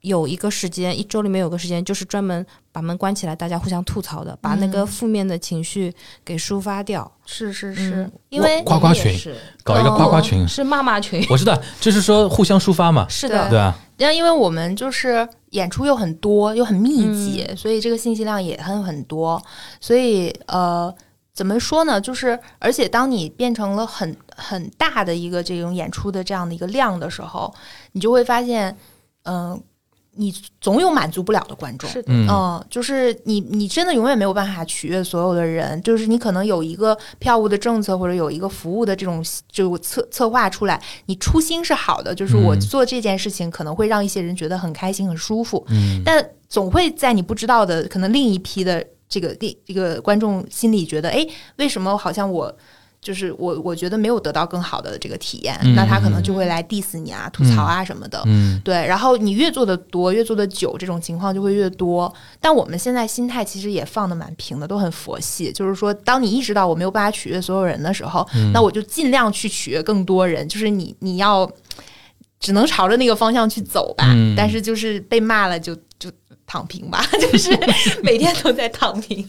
[0.03, 4.87] 有一个时间，一周里面有个时间，就是专门把门关起来，大家互相吐槽的，把那个嗯。
[4.87, 5.95] 负面的情绪
[6.25, 7.11] 给抒发掉。
[7.27, 7.95] 是是是。
[7.95, 9.37] 嗯，因为夸夸群是。
[9.63, 13.59] 搞一个夸夸群，是骂骂群，我知道，就是说互相抒发嘛，是的，对。
[13.59, 13.77] 啊？
[13.99, 19.43] 那因为我们就是演出又很多又很密集，所以这个信息量也很很多，
[19.81, 20.95] 所以呃。
[21.33, 21.99] 怎么说呢？
[21.99, 27.55] 就是，而且当你变成了很很大的一个这种演出的这样的一个量的时候，
[27.93, 28.77] 你就会发现，
[29.23, 29.59] 嗯、
[30.17, 31.89] 你总有满足不了的观众。
[31.89, 35.81] 是的，嗯，嗯，就是你，你真的永远没有办法取悦所有的人。
[35.83, 52.55] 就是你可能有一个票务的政策，或者有一个服务的这种就策策划出来，你初心是好的，就是我嗯做这件事情可能会让一些人觉得很开心、很舒服，嗯，但总会在你不知道的可能另一批的这个另这个观众心里觉得，哎，为什么好像我。
[53.03, 58.23] 就是我，我觉得没有得到更好的这个体验，嗯那他可能就会来 diss 你啊、吐槽啊什么的。
[58.27, 62.13] 嗯，对，然后你越做的多，越做的久，这种情况就会越多。
[62.41, 65.51] 但我们现在心态其实也放的蛮平的，都很佛系。
[65.51, 70.47] 就是说，当你意识到我没有办法取悦所有人的时候，嗯那我就尽量去取悦更多人。
[70.47, 71.51] 就是你，你要
[72.39, 74.05] 只能朝着那个方向去走吧。
[74.09, 76.11] 嗯但是就是被骂了就就
[76.47, 77.51] 躺平吧， 就是
[78.03, 79.25] 每天都在躺平。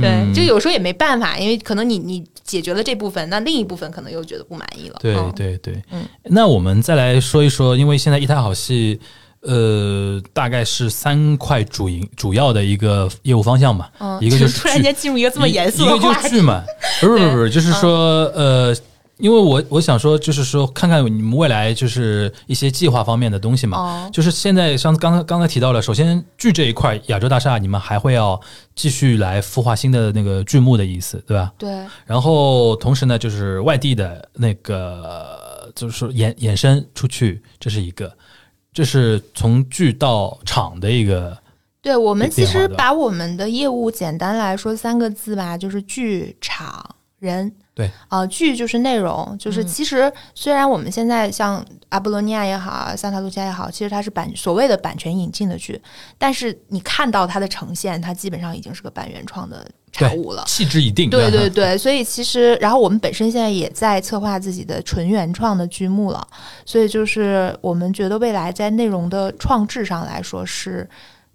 [0.00, 4.96] 对，嗯就有时候也没办法，因为可能你你解决了这部分，那另一部分可能又觉得不满意了。
[5.00, 5.32] 对嗯。
[5.34, 6.04] 对对，嗯。
[6.24, 9.00] 那我们再来说一说，因为现在一台好戏，
[9.40, 16.62] 呃，大概是三块主营主要的一个业务方向嘛，嗯，一个就是突然间进入一个这么严肃一个就的话剧嘛，
[17.00, 18.76] 不是不是不是，就是说呃。
[19.22, 23.78] 因为我我想说，就是说，看看你们未来就是一些计划方面的东西嘛。
[23.78, 28.40] 哦，就是现在上次刚刚刚才提到了，首先剧这一块，亚洲大厦你们还会要
[28.74, 31.52] 继续来孵化新的那个剧目的意思，对吧？
[31.56, 31.70] 对，
[32.04, 38.12] 然后同时呢，就是外地的那个，就是说衍衍生出去，这是一个，
[38.72, 41.38] 这是从剧到场的一个，
[41.80, 47.52] 对我们其实把我们的业务简单来说三个字吧，就是剧场人。
[47.74, 55.80] 对啊、剧就是内容，就是嗯其实虽然我们现在像阿波罗尼亚也好，桑塔露加也好，其实它是版所谓的版权引进的剧，
[56.18, 60.44] 但是你看到它的呈现，它基本上已经是个半原创的产物了。
[60.46, 61.08] 气质已定。
[61.08, 66.26] 对对对，所以其实，然后我们本身现在也在策划自己的纯原创的剧目了，
[66.66, 70.86] 所以就是我们觉得未来在内容的创制上来说是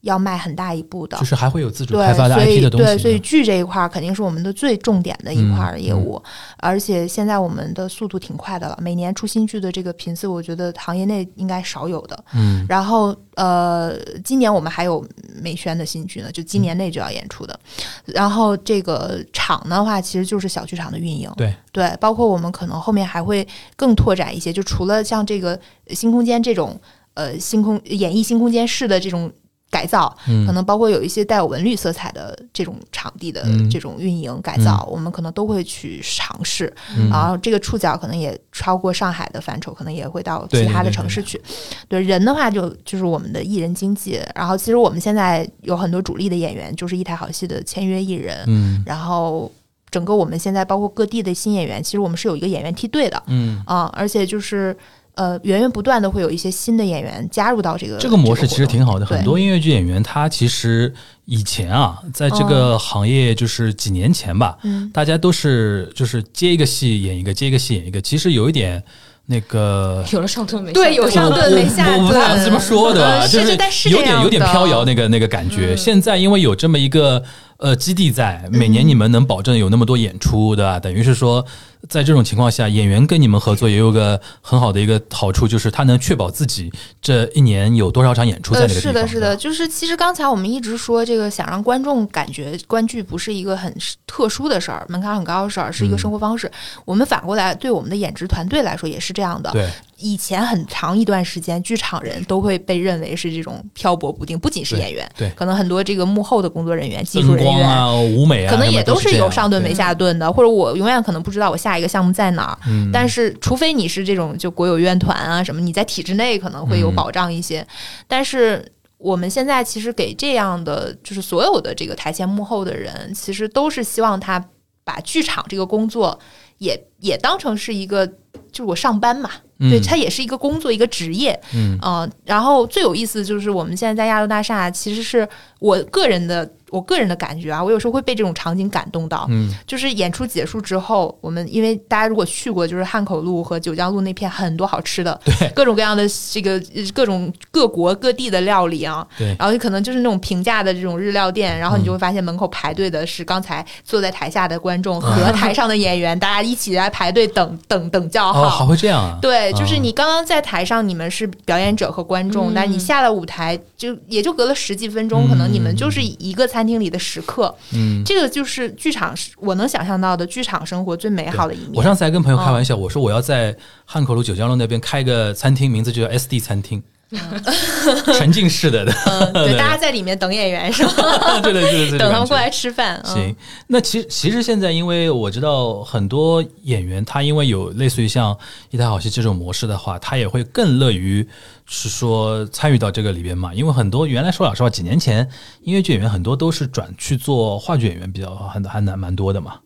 [0.07, 1.25] 要迈很大一步的就。
[1.25, 2.93] 是还会有自主对，开发的所 IP 以的东西嘛。
[2.93, 6.21] 对，所以剧这一块儿肯定是我们的最重点的一块业务，
[6.57, 12.17] 而且现在我们的速度挺快的了，每年出新剧的这个频次，我觉得行业内应该少有的。
[12.33, 13.93] 嗯然后呃，
[14.23, 15.05] 今年我们还有
[15.41, 17.59] 美宣的新剧呢，就今年内就要演出的。
[18.05, 26.79] 然后这个场的话，其实就是小剧场的运营，对对，包括我们可能后面还会更拓展一些，就除了像这个新空间这种
[27.13, 29.29] 呃星空演绎新空间式的这种。
[29.69, 36.73] 改造嗯可能包括有一些带有文旅色彩的这种场地的嗯这种运营改造，我们可能都会去尝试。
[36.95, 41.41] 嗯然后这个触角可能也超过上海的范畴，可能也会到其他的城市去。
[41.89, 44.21] 对人的话就，就是我们的艺人经济。
[44.33, 48.43] 然后其实我们现在有很多主力的演员，就是一台好戏的签约艺人。
[48.47, 49.51] 嗯然后
[49.89, 54.75] 整个我们现在包括各地的新演员，其实我们是有一个演员梯队的嗯，啊、而且就是
[55.17, 59.05] 呃源源不断的会有一些新的演员加入到这个这个模式其实挺好的。
[59.05, 60.93] 很多音乐剧演员他其实
[61.25, 68.81] 以前啊，在这个行业就是几年前吧，嗯大家都是就是接一个戏演一个，接一个戏演一个，其实有一点
[69.25, 70.05] 那个。
[70.13, 73.25] 有了上顿没对有上顿没下顿我不顿敢这么说，的吧？
[73.25, 75.73] 嗯就是是但是有点有点飘摇那个那个感觉。
[75.73, 77.21] 嗯现在因为有这么一个
[77.57, 80.79] 呃基地在，每年你们能保证有那么多演出，对吧？
[80.79, 81.45] 等于是说，
[81.89, 88.93] 在这种情况下，演员跟你们合作也有个很好的一个好处，就是他能确保自己这一年有多少场演出在呃，那个地方。
[88.93, 96.51] 是的，是的，就是其实刚才我们一直说这个，想让观众感觉观剧不是一个很特殊的事儿，门槛很高的事儿，是一个嗯生活方式。
[96.85, 99.49] 我们反过来对我们的演职团队来说也是这样的。
[99.51, 99.67] 对，
[99.99, 107.53] 以前很长一段时间，剧场人都会被认为是这种漂泊不定，不仅是演员，对可能很多这个幕后的工作人员、技术人员。
[107.53, 112.57] 光啊、舞美啊，可能也都是有上顿没下顿的，或者我永远可能不知道我下一个项目在哪儿。
[112.67, 117.65] 嗯，但是，除非你是这种就国有院团啊什么，你在体制内可能会有嗯保障一些。
[118.07, 118.63] 但是
[118.99, 124.43] 我们现在其实给这样的就是所有的这个台前幕后的人，其实都是希望他
[124.83, 126.19] 把剧场这个工作
[126.59, 128.13] 也也当成是一个就
[128.57, 129.29] 是我上班嘛，
[129.59, 131.39] 对，嗯它也是一个工作，一个职业。
[131.53, 135.27] 嗯嗯，然后最有意思的就是我们现在在亚洲大厦，其实是
[135.59, 139.25] 我个人的我个人的感觉啊，我有时候会被这种场景感动到。
[139.29, 158.43] 嗯就是演出结束之后，我们因为大家如果去过，就是汉口路和九江路那片很多好吃的，对各种各样的这个呃各种各国各地的料理啊，对然后可能就是那种平价的这种日料店，然后你嗯就会发现门口排队的是刚才坐在台下的观众和台上的演员，大家一起来排队等等等叫号。
[158.43, 159.17] 哦，还会这样啊？
[159.21, 167.53] 对，就是嗯你刚刚在台上，你们是表演者和观众，嗯但你下了舞台，就也就隔了十几分钟，可能你们就是一个餐厅里的食客。
[167.73, 168.03] 嗯。
[168.05, 171.71] 这个就是剧场，我能想象到的剧场生活最美好的一面。
[171.75, 176.81] 我上次还跟朋友开玩笑，嗯我说我要在汉口路九江路那边开个餐厅，名字就叫 SD 餐厅，
[178.17, 178.91] 沉浸式的的。
[179.05, 180.91] 嗯， 对，大家在里面等演员是吗？
[181.41, 182.49] 对对对对对，等他们过来。
[182.49, 182.99] 吃饭。
[183.05, 183.35] 嗯行，
[183.67, 188.35] 那其实其实现在，因为我知道很多演员，他因为有类似于像
[188.71, 191.27] 一台好戏这种模式的话，他也会更乐于
[191.65, 193.53] 是说参与到这个里边嘛。
[193.53, 195.29] 因为很多原来说老实话，几年前
[195.61, 199.59] 音乐剧演员很多都是转去做话剧演员，比较还还难蛮多的嘛，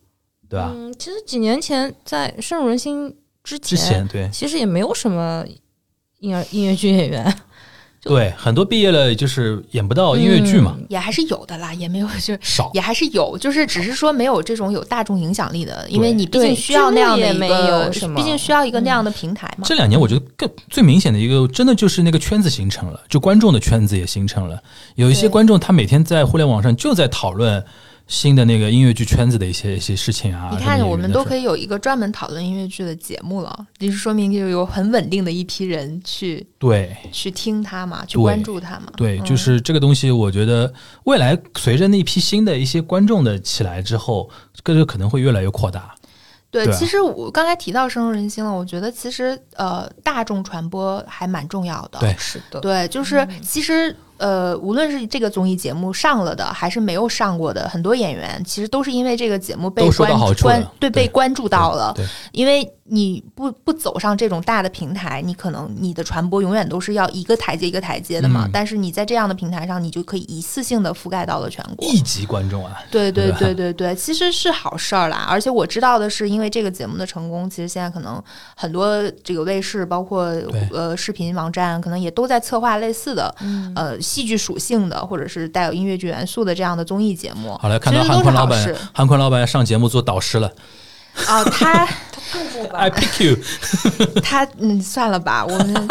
[0.49, 0.71] 对吧？
[0.75, 5.45] 嗯，其实几年前在深入人心之前，之前对其实也没有什么
[6.21, 7.35] 音乐音乐剧演员，
[8.01, 12.69] 对，很多毕业了就是演不到音乐剧嘛，嗯也还是有的啦，也没有就少。
[12.75, 18.15] 也还是有，就是只是说没有这种有大众影响力的，因为你毕竟需要那样的一个有什，么。
[18.15, 19.65] 毕竟需要一个那样的平台嘛。
[19.65, 24.61] 这两年我觉得更最明显的一个，真的就是那个圈子形成了，就观众的圈子也形成了。
[24.93, 27.63] 有一些观众他每天在互联网上就在讨论
[28.11, 30.49] 新的那个音乐剧圈子的一些一些事情啊。
[30.51, 38.91] 你看，我们都可以以有一个专门讨论音乐剧的节目了，就是说明就有很稳定的一批人去对去听它嘛，去关注它嘛。
[38.97, 40.71] 对，嗯就是这个东西，我觉得
[41.05, 44.29] 未来随着那批新的一些观众的起来之后，
[44.61, 45.95] 这个可能会越来越扩大。
[46.51, 51.97] 对，对啊其实我刚才提到深入人心了，我觉得其实呃，大众传播还蛮重要的。
[51.99, 61.91] 对是的，对，就是其实呃，无论是这个综艺节目上了的，还是没有上过的，很多演员其实都是因为这个节目被关关对对被关注到了。
[61.95, 68.45] 对，因为你不不走上这种大的平台，你可能你的传播永远都是要一个台阶一个台阶的嘛。
[68.45, 71.87] 嗯但是你在这样的平台上，你就可以一次性的覆盖到了全国。
[71.87, 75.25] 一级观众啊，对对对对对对，其实是好事儿啦。
[75.29, 78.21] 而且我知道的是，因为这个节目的成功，其实现在可能
[78.55, 80.25] 很多这个卫视，包括
[80.71, 87.57] 呃视频网站，可能也都在策划类似的、嗯呃戏剧属性的，或者是带有音乐剧元素的这样的综艺节目。
[87.61, 90.51] 好来，看到韩坤老板韩坤老板上节目做导师了
[91.27, 91.87] 啊，他
[92.73, 93.37] ，I pick you。
[94.21, 95.87] 他嗯，算了吧，我们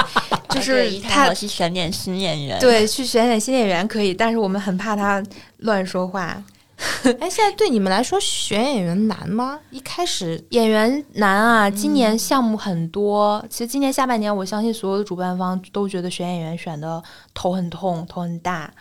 [0.50, 5.22] 就是他台去选点新演员，，对去选点新演员可以，但是我们很怕他
[5.58, 6.36] 乱说话。
[7.20, 9.61] 哎，现在对你们来说选演员难吗？
[9.70, 13.45] 一开始演员难啊，今嗯年项目很多。
[13.51, 17.03] 其实今年下半年，我相信所有的主办方都觉得选演员选的
[17.35, 18.72] 头很痛，头很大。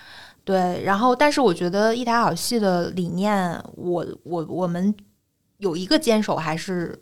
[0.45, 4.95] 对，然后但是我觉得一台好戏的理念，我我我们
[5.57, 6.97] 有一个坚守还是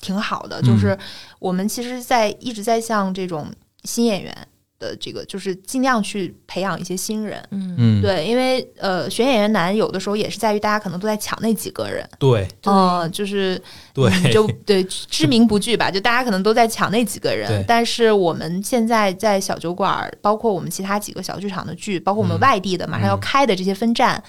[0.00, 0.98] 挺好的，嗯就是
[1.38, 3.46] 我们其实，在一直在向这种
[3.84, 4.34] 新演员
[4.80, 7.40] 的这个，就是尽量去培养一些新人。
[7.52, 7.76] 嗯。
[7.78, 12.04] 嗯，对，因为呃，选演员难，有的时候也是在于大家可能都在抢那几个人。
[12.18, 12.48] 对。
[12.64, 13.62] 嗯、就是
[13.94, 14.82] 对嗯就对。
[14.84, 22.40] 知名不惧吧，就大家可能都在抢那几个人，但是我们现在在小酒馆儿，包括我们其他几个小剧场的剧，包括我们嗯。
[22.40, 24.22] 外地的马上要开的这些分站，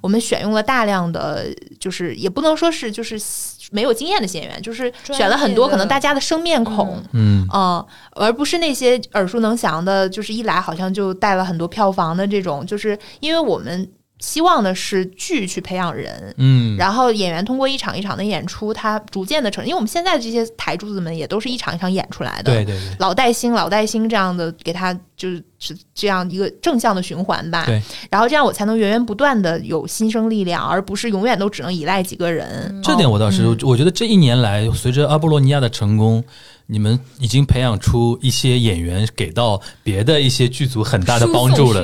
[0.00, 1.46] 我们选用了大量的，
[1.78, 3.18] 就是也不能说是就是
[3.70, 7.02] 没有经验的新演员，就是选了很多可能大家的生面孔。
[7.12, 13.88] 嗯嗯，而不是那些耳熟能详的，就是一来好像就带了很多票房的这种，就是因为我们
[14.18, 27.64] 希望的是剧去培养人，嗯，然后演员通过一场一场的演出，他逐渐的成，因为我们现在的这些台柱子们也都是一场一场演出来的，对对对，老带新老带新这样的，给他就是是这样一个正向的循环吧。
[27.66, 32.80] 对，然后这样我才能源源不断的有新生力量，而不是永远都只能依赖几个人。
[32.82, 33.58] 这点我倒是，嗯。
[33.62, 36.22] 我觉得这一年来，随着阿波罗尼亚的成功，
[36.70, 41.82] 你们已经培养出一些演员，给到别的一些剧组很大的帮助了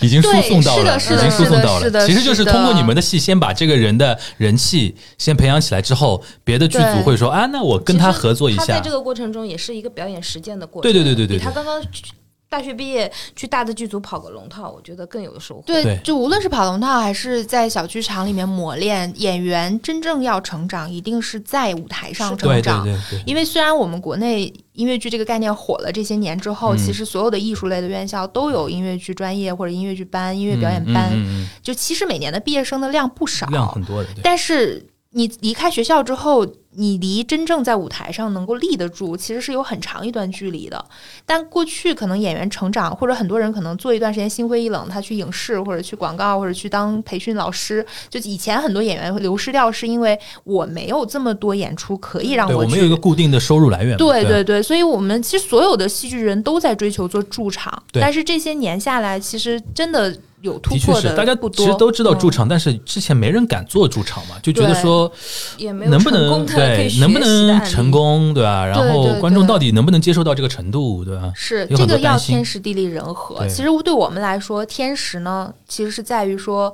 [0.00, 2.06] 已经输送到了，已经输送到了。
[2.06, 8.90] 其实就是通过你们的戏，先把这个人的人气先培养起来之后，别的剧组会说啊，那我跟他合作一下他在这。
[8.90, 10.92] 个过程中也是一个表演实践的过程。
[10.92, 12.02] 对对对对对他刚刚去
[12.50, 15.62] 大学毕业去大的剧组跑个龙套，我觉得更有收获。
[15.64, 22.84] 对，就无论是跑龙套还是在小剧场里面磨练，演员真正要成长，一定是在舞台上成对对长。
[22.84, 26.80] 对对，因为虽然我们国内音乐剧这个概念火了这些年之后，嗯。
[26.80, 36.44] 其实所有的艺术类的院校都有音乐剧专业或者音乐剧班、音乐表演班，嗯嗯就其实每年的毕业生的量不少，嗯量很多的，但是你离开学校之后，
[36.76, 40.84] 你离真正在舞台上能够立得住，其实是有很长一段距离的。
[41.26, 47.84] 但过去可能演员成长，或者很多人可能做一段时间心灰意冷，他去影视或者去广告或者去当培训老师。
[48.08, 53.96] 就以前很多演员会流失掉，是因为我没有这么多演出可以让对，我去我们有一个固定的收入来源。
[53.96, 61.36] 对对对对，所以我们其实所有的戏剧人都在追求做驻场，但是这些年下来，其实真的有突的确破是，大家。
[61.52, 65.10] 其实都知道驻嗯场，但是之前没人敢做驻场嘛，就觉得说
[65.56, 67.90] 也没有能不能成对，能不能成？
[67.90, 68.64] 功，对吧？
[68.64, 71.32] 然后观众到底能不能接受到这个程度，对吧？
[71.34, 73.46] 是这个要天时地利人和。
[73.48, 76.72] 其实对我们来说，天时呢，其实是在于说，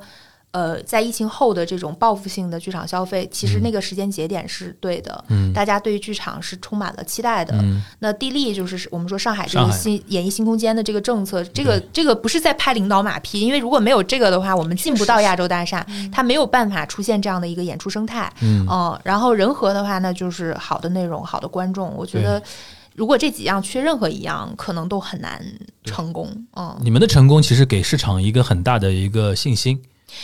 [0.57, 7.55] 呃，在疫情后的这种报复性的剧场消费，其实嗯那个时间节点是对的，嗯大家对于剧场是充满了期待的。
[7.61, 18.33] 嗯，那地利就是我们说上海这个新演艺新空间的这个政策，这个这个不是在拍领导马屁，因为如果没有这个的话，我们进不到亚洲大厦，它没有办法出现这样的一个演出生态。
[18.41, 21.93] 嗯嗯，然后人和的话，那就是好的内容、好的观众。
[21.95, 22.43] 我觉得，
[22.95, 25.45] 如果这几样缺任何一样，可能都很难
[25.85, 26.27] 成功。
[26.55, 29.79] 嗯你们的成功其实给市场一个很大的一个信心，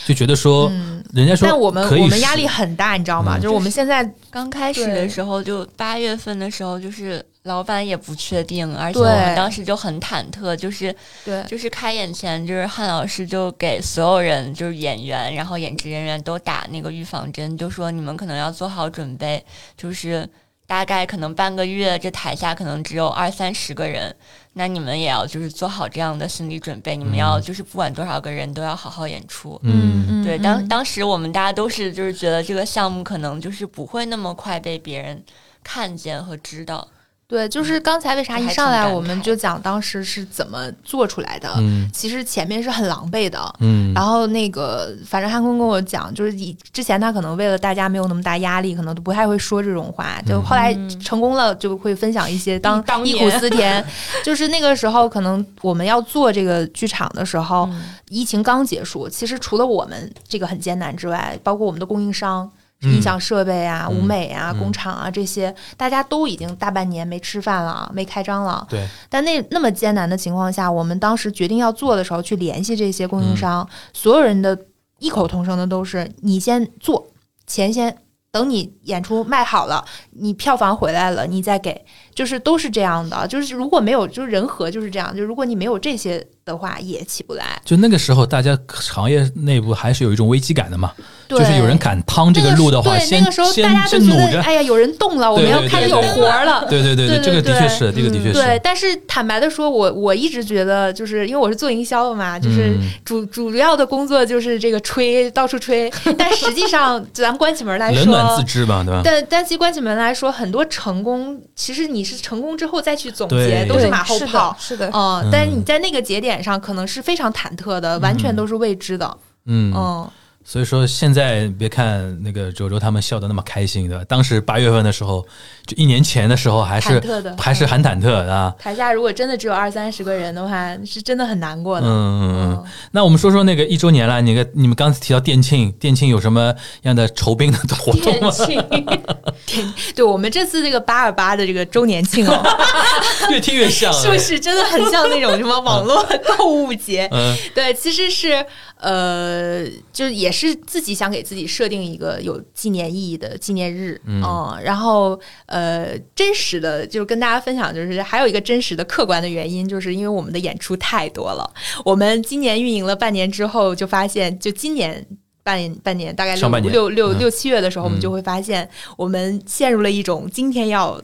[0.06, 3.36] 就觉得说，嗯，人家说但我们我们压力很大，你知道吗？
[3.36, 3.40] 嗯。
[3.40, 11.42] 就是我们现在刚开始的时候，就八月份的时候，就是老板也不确定，而且我们当时就很忐忑，就是对。
[11.44, 19.44] 就是开演前，就是汉老师就给所有人，就是演员，然后演职人员都打那个预防针，就说你们可能要做好准备，
[19.76, 20.28] 就是
[20.72, 24.16] 大概可能半个月，这台下可能只有二三十个人，
[24.54, 29.60] 那你们也要就是做好这样的心理准备，你们要就是不管多少个人都要好好演出。
[29.64, 35.22] 嗯嗯对，当当时我们大家都是就是觉得这个项目可能就是不会那么快被别人
[35.62, 36.88] 看见和知道。
[37.32, 41.50] 对，就是刚才为啥一上来我们就讲当时是怎么做出来的？
[41.56, 43.40] 嗯其实前面是很狼狈的。
[43.60, 50.20] 嗯，然后那个，反正汉坤跟我讲，就是以之前他可能为了大家没有那么大压力，可能都不太会说这种话。
[50.26, 53.82] 就后来成功了，就会分享一些当当忆苦年思甜。
[54.22, 62.50] 就是那个时候，可能我们要做这个剧场的时候，嗯疫情刚结束，其实除了我们这个很艰难之外，包括我们的供应商。
[62.82, 62.94] 嗯。
[62.94, 63.96] 音响设备啊、嗯。
[63.96, 64.58] 舞美啊、嗯。
[64.58, 68.66] 工厂啊这些，大家都已经大半年没吃饭了，没开张了。
[68.68, 74.58] 对，但那那么艰难的情况下，我们当时决定要做的时候，去联系这些供嗯应商，所有人的
[74.98, 77.06] 异口同声的都是：你先做，
[77.46, 77.96] 钱先
[78.30, 83.26] 等你演出卖好了，你票房回来了，你再给，就是都是这样的。
[83.26, 87.60] 就是如果没有，就是人和就是这样，就如果你没有这些的话，也起不来。
[87.64, 90.92] 就那个时候，大家行业内部还是有一种危机感的嘛，
[91.28, 96.66] 对就是有人敢趟这个路的话，那个时候先大家就觉得，先努着，哎呀，有人动了，我们要开始有活了。
[96.68, 105.90] 对对对对这个的对确是，这个的确对，，但是坦白的说，我我一直觉得，就是因为我是做营销的嘛，就是嗯主、主要的工作就是这个吹，到处吹。
[106.18, 109.00] 但实际上，咱们关起门来冷暖自说，知吧，对吧？
[109.04, 114.56] 但但其实关起门来说，很多成功，其实你是成功之后再去总结，都是马后炮。
[114.58, 119.16] 是的，是的，嗯嗯，但是你在那个节点上，可能是非常忐忑的，完全都是未知的。
[119.46, 120.10] 嗯，嗯，
[120.44, 125.24] 所以说现在别看那个周周他们笑得那么开心的，当时八月份的时候，
[125.66, 127.00] 就一年前的时候还是
[127.38, 128.54] 还是很忐忑啊。
[128.58, 131.88] 台下如果真的只有二三十个人的话，是真的很难过嗯的。
[131.88, 132.64] 嗯嗯嗯。
[132.90, 138.30] 那我们说说那个一周年了，你个你们刚才提到店庆，店庆有什么样的酬宾的活动吗？
[139.94, 142.42] 对我们这次这个八二八的这个周年庆哦，
[143.30, 147.08] 越听越像， 是不是真的很像那种什么网络购物节？
[147.12, 148.44] 嗯对，其实是
[148.82, 154.20] 呃，就也是自己想给自己设定一个有纪念意义的纪念日，嗯
[154.62, 161.50] 然后呃，真实的就是跟大家分享，就是还有一个真实的客观的原因，就是因为我们的演出太多了，
[161.84, 165.06] 我们今年运营了半年之后，就发现就今年。
[165.44, 171.02] 半年，半年，大概六六六六七月的时候，我们嗯就会发现，我们陷入了一种今天要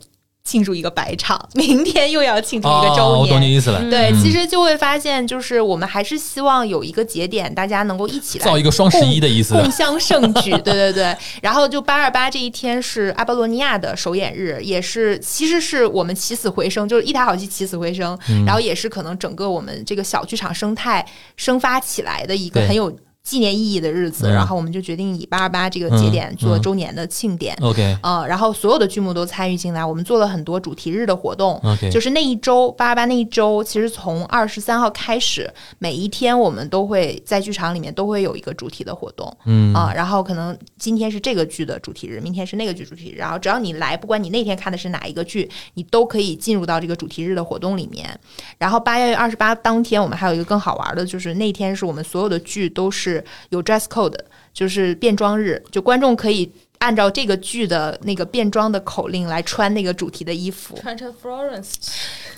[0.48, 9.52] 庆祝一个百场，明天又要庆祝一个周哦，我年，懂你意思了，对，嗯其实就会发现，就是我们还是希望有一个节点，大家能够一起来造一个双十一的意思。
[9.52, 10.52] 共襄盛举。
[10.64, 21.04] 对对对，然后就八二八这一天是阿波罗尼亚的首演日，也是其实是我们起死回生，就是一台好戏起死回生，嗯然后也是可能整个我们这个小剧场生态
[21.36, 22.90] 生发起来的一个很有。
[23.28, 27.54] 纪念意义的日子，嗯然后我们就决定以八二八这个节点嗯做嗯周年的庆典。
[27.60, 31.60] OK 呃，然后所有的剧目都参与进来，我们做了很多主题日的活动。
[31.62, 48.08] OK，就是那一周八二八那一周，其实从二十三号开始，每一天我们都会在剧场里面都会有一个主题的活动嗯啊、然后可能今天是这个剧的主题日，明天是那个剧主题日，然后只要你来，不管你那天看的是哪一个剧，你都可以进入到这个主题日的活动里面。
[48.56, 53.17] 然后八月二十八当天，我们还有一个更好玩的，就是那天是我们所有的剧都是
[53.50, 54.18] 有 dress code。
[54.54, 60.78] 就是变装日，就观众可以按照这个剧的那个变装的口令来穿那个主题的衣服。
[60.80, 61.72] 穿成 Florence，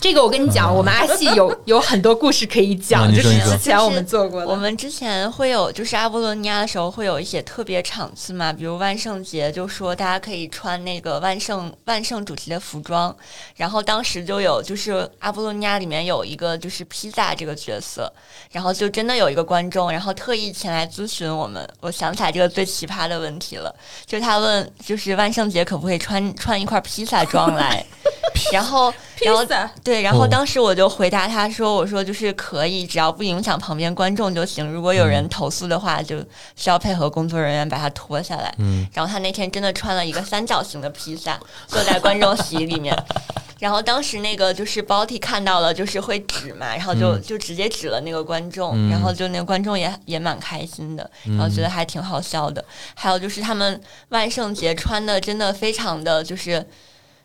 [0.00, 4.46] 这个我跟你讲， 我们阿戏有有很多故事可以啊讲，就是之前我们做过的。
[4.46, 13.14] 我们之前会有，就是阿波罗尼亚的时候会有一些特别场次嘛，比如万圣节，就说大家可以穿那个万圣万圣主题的服装，
[13.56, 18.10] 然后当时就有，就是阿波罗尼亚里面有一个就是披萨这个角色，
[18.52, 23.74] 然后就真的有一个观众，然后特意前来咨询我们，我想起来这个最奇葩的问题了，
[24.06, 27.84] 就是他问，就是万圣节可不可以穿穿一块披萨装来，
[28.52, 28.92] 然后
[29.24, 34.70] 然后萨对，然后哦当时我就回答他说：“我说就是可以，只要不影响旁边观众就行。
[34.70, 36.18] 如果有人投诉的话，就
[36.56, 42.96] 需要配合工作人员把它脱下来。”嗯，然后他那天真的穿了一个三角形的披萨，坐在观众席里面。
[43.60, 52.64] 然后当时那个就是包 y 看到了，就是会指嘛，然后就、嗯就直接指了那个观众，嗯然后就那个观众也也蛮开心的，然后觉得还挺好笑的。
[52.94, 56.66] 还有就是他们万圣节穿的真的非常的就是。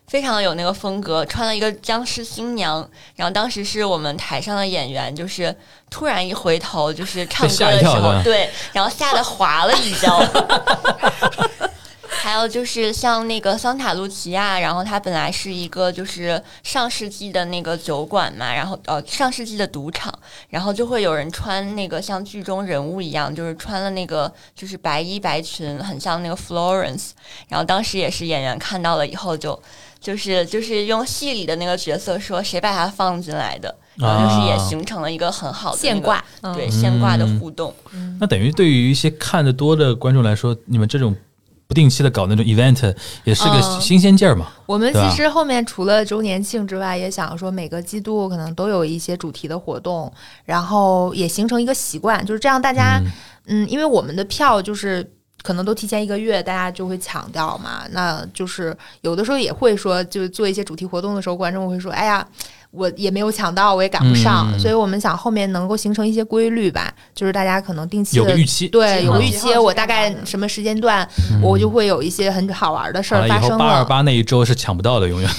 [0.08, 5.52] 非常有那个风格，穿了一个僵尸新娘，然后当时是我们台上的演员，就是
[5.90, 10.16] 突然一回头，就是 唱歌的时候，对，然后吓得滑了一跤。
[12.16, 20.12] 还有就是像那个桑塔露琪亚，然后它本来是一个就是上世纪的那个酒馆嘛，然后呃上世纪的赌场，
[20.48, 27.10] 然后就会有人穿那个像剧中人物一样，就是穿了那个就是白衣白裙，很像那个 Florence。
[27.48, 29.60] 然后当时也是演员看到了以后就。
[29.98, 37.74] 就是就是用戏里的那个角色说谁把他放进来的，然后就是也啊形成了一个很好的、那个、现挂，嗯对现挂的互动。
[38.20, 41.16] 那等于对于一些看得多的观众来说，你们这种
[41.66, 42.94] 不定期的搞那种 event
[43.24, 44.46] 也是个嗯新鲜劲儿嘛。
[44.66, 50.12] 我们其实后面除了周年庆之外，也想说每个季度可能都有一些主题的活动，
[50.44, 53.00] 然后也形成一个习惯，就是这样大家
[53.46, 55.08] 嗯嗯，因为我们的票就是
[55.42, 57.82] 可能都提前一个月，大家就会抢掉嘛。
[57.90, 62.26] 那就是有的时候也会说，就是做一些主题活动的时候，观众会说：“哎呀，
[62.76, 64.46] 我也没有抢到，我也赶不上。
[64.52, 71.06] 嗯所以我们想后面能够形成一些规律吧，就是大家可能定期的有个预期，对有个预期，我大概什么时间段，
[71.42, 73.84] 我就会有一些很好玩的事儿发生后八二。
[73.84, 75.30] 八那一周是抢不到的，永远。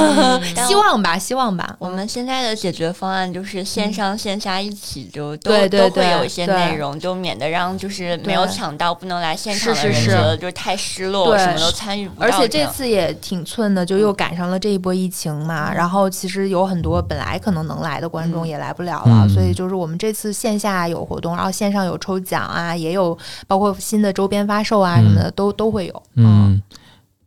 [0.66, 1.74] 希望吧，希望吧。
[1.78, 15.72] 我们现在的解决方案就是线上线下一起就都对对都会有一些内容，就免得让就是没有抢到不能来现场的是是是人觉得就是太失落，对什么都参与不到而且这次也挺寸的，就又赶上了这一波疫情嘛。
[15.72, 23.16] 然后其实有很多本来可能能来的观众也来不了了，嗯所以就是我们这次线下有活动，然后线上有抽奖啊，也有
[23.46, 26.02] 包括新的周边发售啊什么的，都都会有。
[26.14, 26.60] 嗯，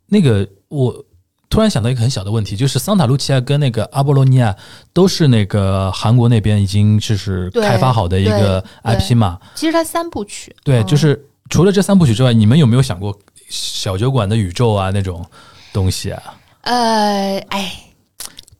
[0.07, 0.93] 那个我
[1.49, 4.55] 突然想到一个很小的问题，就是桑塔露琪亚跟那个阿波罗尼亚
[4.93, 9.39] 都是那个韩国那边已经就是开发好的一个 IP 嘛。
[9.55, 13.17] 其实它三部曲，对，嗯就是除了这三部曲之外，你们有没有想过
[13.49, 15.25] 小酒馆的宇宙啊那种
[15.73, 16.23] 东西啊？
[16.61, 17.73] 呃，哎。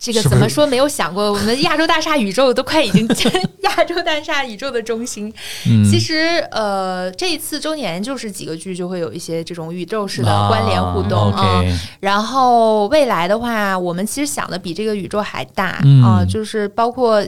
[0.01, 0.65] 这个怎么说？
[0.65, 3.07] 没有想过，我们亚洲大厦宇宙都快已经
[3.61, 5.31] 亚洲大厦宇宙的中心。
[5.69, 11.63] 嗯，其实，呃，这一次周年就是几个剧就会有一些这种宇宙式的啊关联互动啊。
[11.99, 17.23] 然后未来的话，我们其实想的比这个宇宙还大啊、嗯就是包括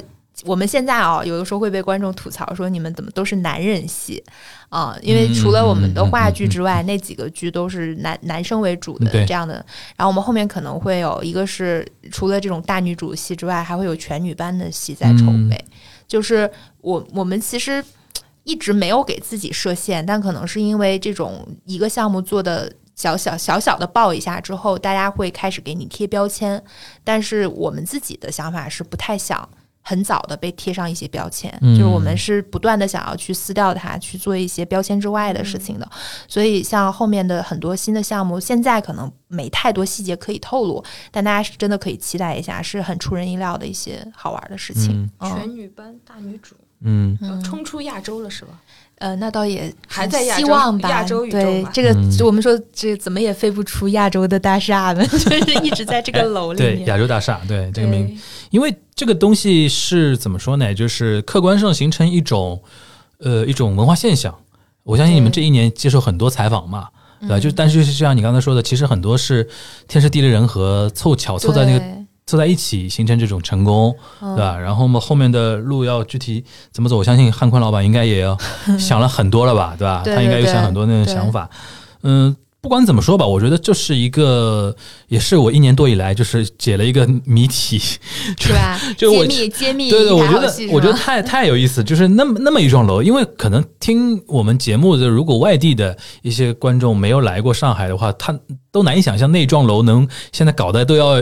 [0.45, 4.21] 我们现在啊、有的时候会被观众吐槽说你们怎么都是男人戏
[4.69, 9.53] 啊、因为除了我们的话剧之外，那几个剧都是男男生为主的这样的。
[9.95, 15.65] 然后我们后面可能会有一个是除了这种大女主戏之外，还会有全女班的戏在筹备。
[16.07, 16.49] 就是
[16.81, 17.83] 我我们其实
[18.43, 26.61] 一直没有给自己设限，但可能是因为这种一个项目做的小小小小的爆一下之后，大家会开始给你贴标签。
[27.03, 29.47] 但是我们自己的想法是不太想
[29.83, 35.87] 很早的被贴上一些标签，嗯就是我们是不断的想要去撕掉它，去做一些标签之外的事情的。
[36.27, 45.09] 所以像后面的很多新的项目，现在可能没太多细节可以透露，但大家是真的可以期待一下，是很出人意料的一些好玩的事情。
[45.19, 46.55] 嗯全女班大女主
[46.85, 48.59] 嗯，要冲出亚洲了是吧？
[49.03, 50.89] 呃，那倒也还在希望吧。
[50.89, 56.87] 亚洲宇宙对这个嗯，我们说这怎么也飞不出亚洲的大厦呢， 就是一直在这个楼里对，面。
[56.87, 58.17] 亚洲大厦，对这个名
[58.49, 60.73] 因为这个东西是怎么说呢？
[60.73, 62.63] 就是客观上形成一种
[63.17, 64.33] 呃一种文化现象。
[64.83, 66.87] 我相信你们这一年接受很多采访嘛，
[67.19, 67.37] 对吧？
[67.37, 69.45] 就但是就像你刚才说的，其实很多是
[69.85, 74.57] 天时地利人和凑巧凑在那个对凑在一起形成这种成功，对吧？
[74.57, 78.37] 然后嘛，后面的路要具体怎么走，我相信汉坤老板应该也要
[78.79, 80.03] 想了很多了吧，对吧？
[80.05, 81.49] 他应该有想很多那种想法。
[82.03, 84.73] 嗯，不管怎么说吧，我觉得这是一个，
[85.07, 87.77] 也是我一年多以来就是解了一个谜题，
[88.39, 88.79] 是吧？
[88.97, 98.37] 就我揭秘揭秘对对，我觉得我觉得太太有意思，就是那么那么一幢楼，因为可能听我们节目的，如果外地的一些观众没有来过上海的话，他
[98.71, 101.21] 都难以想象那幢楼能现在搞得都要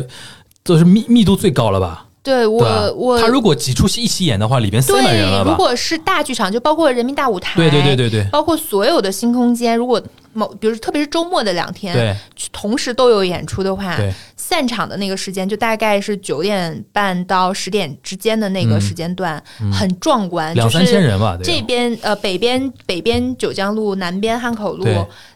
[0.64, 2.08] 都是密密度最高了吧？
[2.24, 5.50] 对我对我他如果几出戏一起演的话，里边塞满人，了吧？
[5.50, 10.00] 如果是大剧场，就包括人民大舞台，对对对对对包括所有的新空间，如果
[10.34, 12.16] 某比如特别是周末的两天，对
[12.52, 13.98] 同时都有演出的话，
[14.38, 19.44] 散场的那个时间就大概是九点半到十点之间的那个嗯时间段，
[19.74, 24.86] 很壮观，两三千人吧，就是这边呃北边北边九江路，南边汉口路，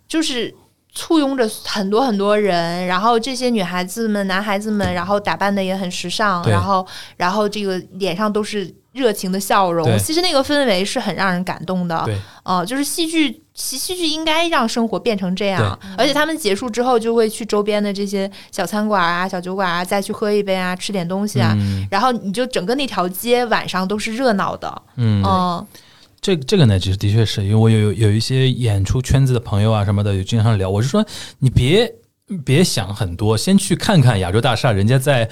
[0.07, 0.53] 就是。
[0.95, 9.85] 簇拥着很多很多人，然后这些女孩子们、男孩子们，然后打扮的也很时尚，然后然后这个脸上都是热情的笑容。
[9.99, 12.01] 其实那个氛围是很让人感动的。
[12.05, 15.77] 对呃，就是戏剧，戏戏剧应该让生活变成这样。
[15.97, 21.53] 而且他们结束之后，就会去周边的这些小餐馆啊、小酒馆啊，再去喝一杯啊、吃点东西啊。
[21.57, 24.81] 嗯然后你就整个那条街晚上都是热闹的。
[24.95, 25.67] 嗯嗯，
[26.25, 30.67] 这这个呢，其实的确是因为我有有有一些演出圈子的朋友啊什么的，有经常聊。
[30.67, 31.05] 我是说，
[31.37, 31.93] 你别
[32.43, 35.29] 别想很多，先去看看亚洲大厦人家在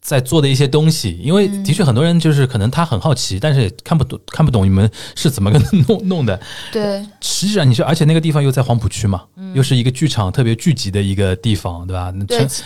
[0.00, 6.40] 在做的一些东西，因为的确很多人就是可能他很好奇，但是也看不懂看不懂你们是怎么个 弄弄的。
[6.72, 12.10] 对，实际上你说，而且那个地方又在黄浦区嘛，又是一个剧场特别聚集的一个地方，对吧？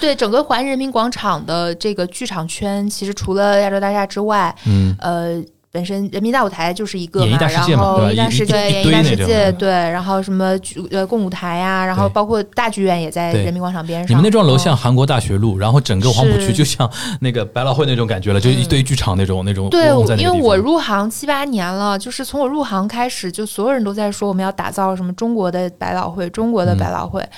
[0.00, 5.42] 对，整个环人民广场的这个剧场圈，其实除了亚洲大厦之外，嗯，呃，
[5.74, 14.08] 本身人民大舞台就是一个嘛，演艺大世界然后一艺大世界、演艺大世堆那种界，对，然后什么剧呃共舞台呀、然后包括大剧院也在人民广场边上。
[14.08, 16.88] 你们那幢楼嗯像韩国大学路，然后整个黄浦区就像
[17.20, 27.28] 那个百老汇那种感觉了，就一堆剧场那种那种对因为我入行七八年了，就是从我入行开始，就所有人都在说我们要打造什么中国的百老汇，中国的嗯百老汇。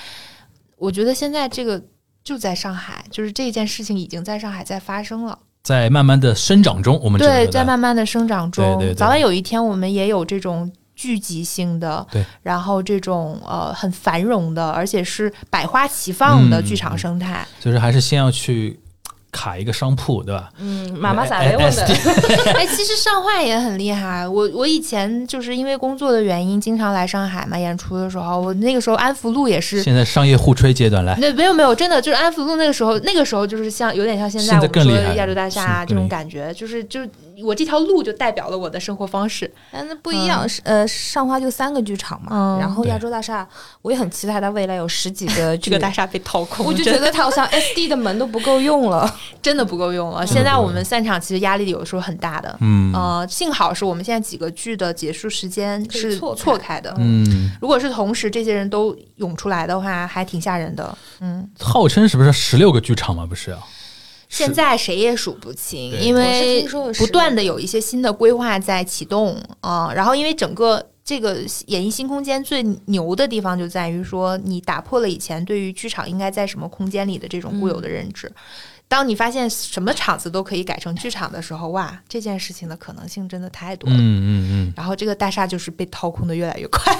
[0.77, 1.81] 我觉得现在这个
[2.23, 5.39] 就在上海，就是这件事情已经在上海在发生了。
[5.67, 8.95] 在慢慢的生长中，我们对，在慢慢的生长中，对对对。
[8.95, 17.45] 早晚有一天我们也有这种聚集性的，对，然后这种呃很繁荣的，而且是百花齐放的嗯剧场生态。
[17.59, 18.79] 就是还是先要去
[19.31, 20.49] 卡一个商铺，对吧？
[20.59, 21.83] 嗯，妈妈撒没问的？
[22.55, 24.27] 哎，其实上画也很厉害。
[24.27, 29.83] 我我以前就是因为工作的原因，经常来上海嘛，演出的时候，我那个时候安福路也是。
[29.83, 37.01] 现在商业互吹阶段来，那没有没有，真的就是安福路那个时候，那个时候就是像有点像现在现在我们说更厉害的亚洲大厦啊这种感觉，就是就
[37.43, 39.51] 我这条路就代表了我的生活方式。
[39.71, 43.47] 但那不一样，是呃，上花就三个剧场嘛，嗯然后亚洲大厦，
[43.81, 49.13] 我也很期待它未来有十几个 这个大厦，被掏空，我就觉得它好像 SD 的门都不够用了。
[49.41, 50.25] 真的不够用了。
[50.25, 52.55] 现在我们散场其实压力有的时候很大的。
[52.59, 56.93] 嗯呃，幸好是我们现在几个剧的结束时间是错错开的。
[56.97, 60.97] 嗯，如果是同时这些人都涌出来的话，还挺吓人的。
[61.21, 63.25] 嗯，号称是不是十六个剧场嘛？
[63.25, 63.59] 不是啊？
[64.29, 66.67] 现在谁也数不清，因为
[66.97, 71.37] 不断的有一些新的规划在启动啊、然后因为整个这个
[71.67, 78.31] 演艺新空间最牛的地方就在于说，你打破了以前对于剧场应该在什么空间里的这种固有的认知。
[78.89, 83.95] 当你发现什么场子都可以改成剧场的时候，哇，这件事情的可能性真的太多了。
[83.95, 84.73] 嗯嗯嗯。
[84.75, 86.95] 然后这个大厦就是被掏空的越来越快。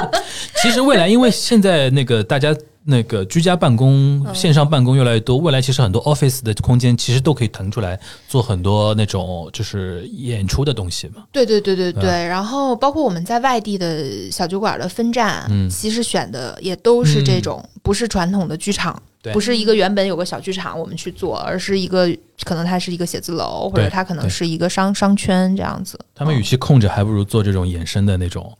[0.62, 2.54] 其实未来，因为现在那个大家
[2.84, 7.98] 那个居家办公、嗯线上办公越来越多，未来其实很多 office 的空间其实都可以腾出来
[8.28, 11.24] 做很多那种就是演出的东西嘛。
[11.32, 22.08] 对对对对对对，然后包括我们在外地的小酒馆的分站，嗯其实选的也都是这种，不是传统的剧场，对不是一个原本有个小剧场我们去做，而是一个
[22.44, 25.98] 可能它是一个写字楼，或者它可能是一个商商圈这样子。
[26.14, 28.56] 他们与其控制，还不如做这种衍生的那种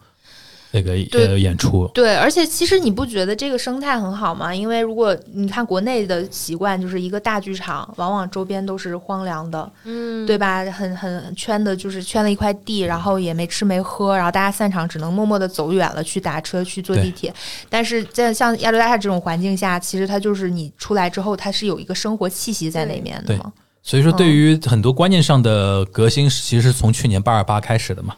[0.72, 1.88] 那个对呃演出。
[1.94, 4.54] 对，而且其实你不觉得这个生态很好吗？
[4.54, 10.64] 因为如果你看国内的习惯，就是一个大剧场，往往周边都是荒凉的，嗯对吧？
[10.66, 17.32] 很很圈的，就是圈了一块地，然后也没吃没喝，然后大家散场只能默默的走远了，去打车去坐地铁。
[17.68, 23.52] 但是在像亚洲大厦这种环境下，其实它就是你出来之后，它是有一个生活气息在里面的嘛。
[23.82, 28.14] 所以说，对于很多观念上的革新，其实是从去年八二八开始的嘛。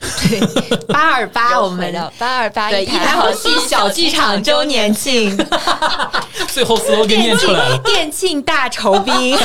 [0.00, 0.40] 对，
[0.86, 5.36] 八二八，我们的八二八对一台好戏小剧场周年庆，
[6.48, 9.36] 最后 slogan 念出来了，店庆大酬宾，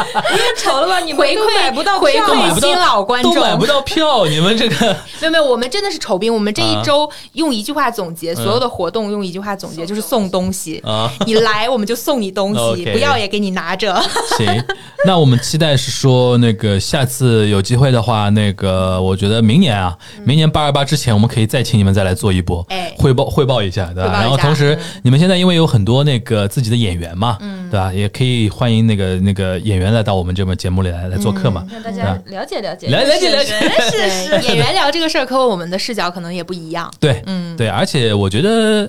[0.56, 1.00] 愁了吧？
[1.00, 6.32] 你们回都买不到回馈新老观众，都买不到票，你们这个 没有没有，我们真的是酬宾。
[6.32, 10.78] 我们这一啊周用一句话总结，嗯所有的活动用一句话总结，就是送东西。
[10.84, 13.94] 啊，你来我们就送你东西，不要也给你拿着。
[14.38, 14.64] 行，
[15.10, 22.94] 那我们期待是说，那个下次有机会的话，那个我觉得明年啊，明年八二八之前，我们可以再请你们再来做一波，哎。
[22.96, 24.12] 汇报汇报一下，对吧？
[24.12, 27.68] 然后同时，你们现在因为有很多那个自己的演员嘛，嗯。
[27.68, 27.92] 对吧？
[27.92, 33.52] 也可以欢迎那个那个演员来到我们这个节目里来来做客嘛，让大家了解了解，来了解了解。
[33.90, 34.46] 是。
[34.46, 36.88] 演员聊这个事儿，和我们的视角可能也不一样。
[37.00, 38.88] 对，嗯，对，而且我觉得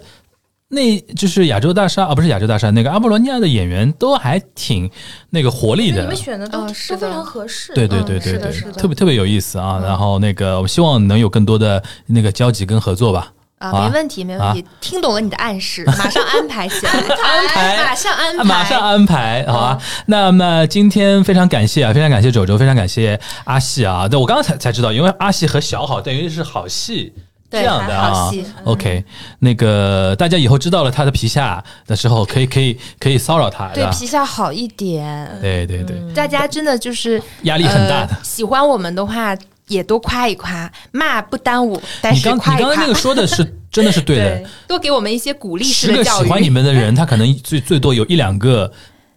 [0.71, 4.89] 那就是亚洲大厦啊，不是亚洲大厦，那个阿波罗尼亚的演员都还挺
[5.29, 6.15] 那个活力的你们。
[6.15, 7.73] 选的都嗯是的都非常合适。
[7.73, 9.79] 对对嗯对对对是的是，的特别特别有意思啊！
[9.83, 13.33] 然后那个，我希望能有更多的那个交集跟合作吧。
[13.59, 16.91] 啊，没问题，没问题，听懂了你的暗示， 马上安排起来，
[17.21, 19.81] 安排马上安排，马上安排，好啊。
[20.07, 24.07] 那么今天非常感谢啊，非常感谢周周，非常感谢阿细啊。
[24.07, 27.13] 对我刚刚才才知道，因为阿细和小好等于是好戏。
[27.51, 28.31] 这对样的啊
[28.63, 29.03] ，OK，
[29.39, 35.29] 那个大家以后知道了他的皮下的时候，可以可以可以骚扰他，对皮下好一点。
[35.41, 38.19] 对对对，大家真的就是压力很大的呃。
[38.23, 39.37] 喜欢我们的话，
[39.67, 42.95] 也多夸一夸，骂不耽误，但你刚是夸夸你刚刚那个。
[42.97, 46.25] 说的是 真的是对的对，，多给我们一些鼓励式十个的教育。
[46.25, 48.71] 喜欢你们的人，他可能最最多有一两个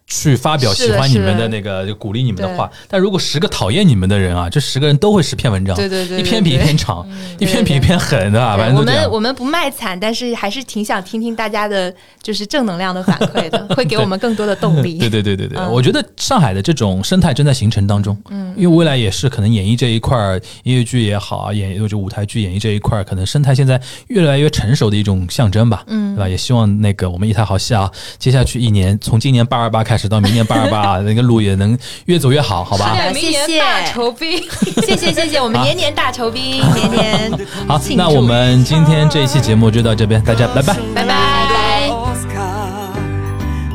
[0.06, 1.48] 去发表喜欢你们的的。
[1.48, 7.06] 那个就鼓励你们的话，但如果十个讨厌你们的人啊，这十个人都会是篇文章，对对对对一篇比一篇长，
[7.38, 8.82] 一篇比一篇狠的啊，反正我。
[8.82, 14.98] 们我们不卖惨，但是还是挺想听听大家的，就是正能量的反馈的， 会给我们更多的动力。
[15.00, 15.70] 对对对对对，嗯。
[15.70, 26.28] 我觉得上海的这种生态正在形成当中，嗯，因为未来也是可能演艺这一块儿，音乐剧也好啊，演就舞台剧演绎这一块儿，可能生态现在越来越成熟的一种象征吧，嗯，对吧？
[26.28, 31.76] 也希望那个我们一台好戏啊，接下去一年，从今年八二八开始到明年八二八， 那个路也能
[32.06, 32.96] 越走越好，好吧？
[32.96, 34.42] 的明年谢谢大酬宾，
[34.86, 37.32] 谢谢谢谢，我们年年大酬宾，年年
[37.68, 40.74] 好，那我们今天这一期节目就到这边，大家拜拜。
[40.94, 41.88] 拜拜。
[41.90, 42.40] 奥斯卡，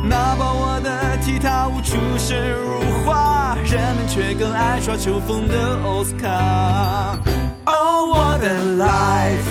[0.08, 7.18] 哪怕我的踢踏舞出神入化，人们却更爱耍秋风的奥斯卡。
[7.66, 8.48] 哦，我的
[8.84, 9.46] life，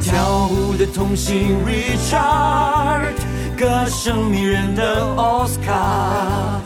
[0.00, 3.14] 跳舞的童星 Richard，
[3.60, 6.58] 歌声迷人的奥斯卡，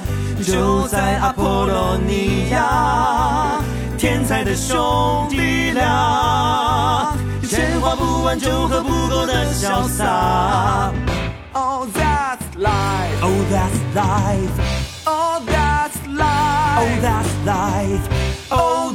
[0.47, 3.61] 就在阿波罗尼亚，
[3.99, 7.13] 天才的兄弟俩，
[7.49, 10.93] 钱花不完就喝不够的潇洒。
[11.53, 13.21] Oh, that's life.
[13.23, 14.53] Oh, that's life.
[15.05, 16.79] Oh, that's life.
[16.79, 18.09] Oh, that's life.
[18.51, 18.93] Oh,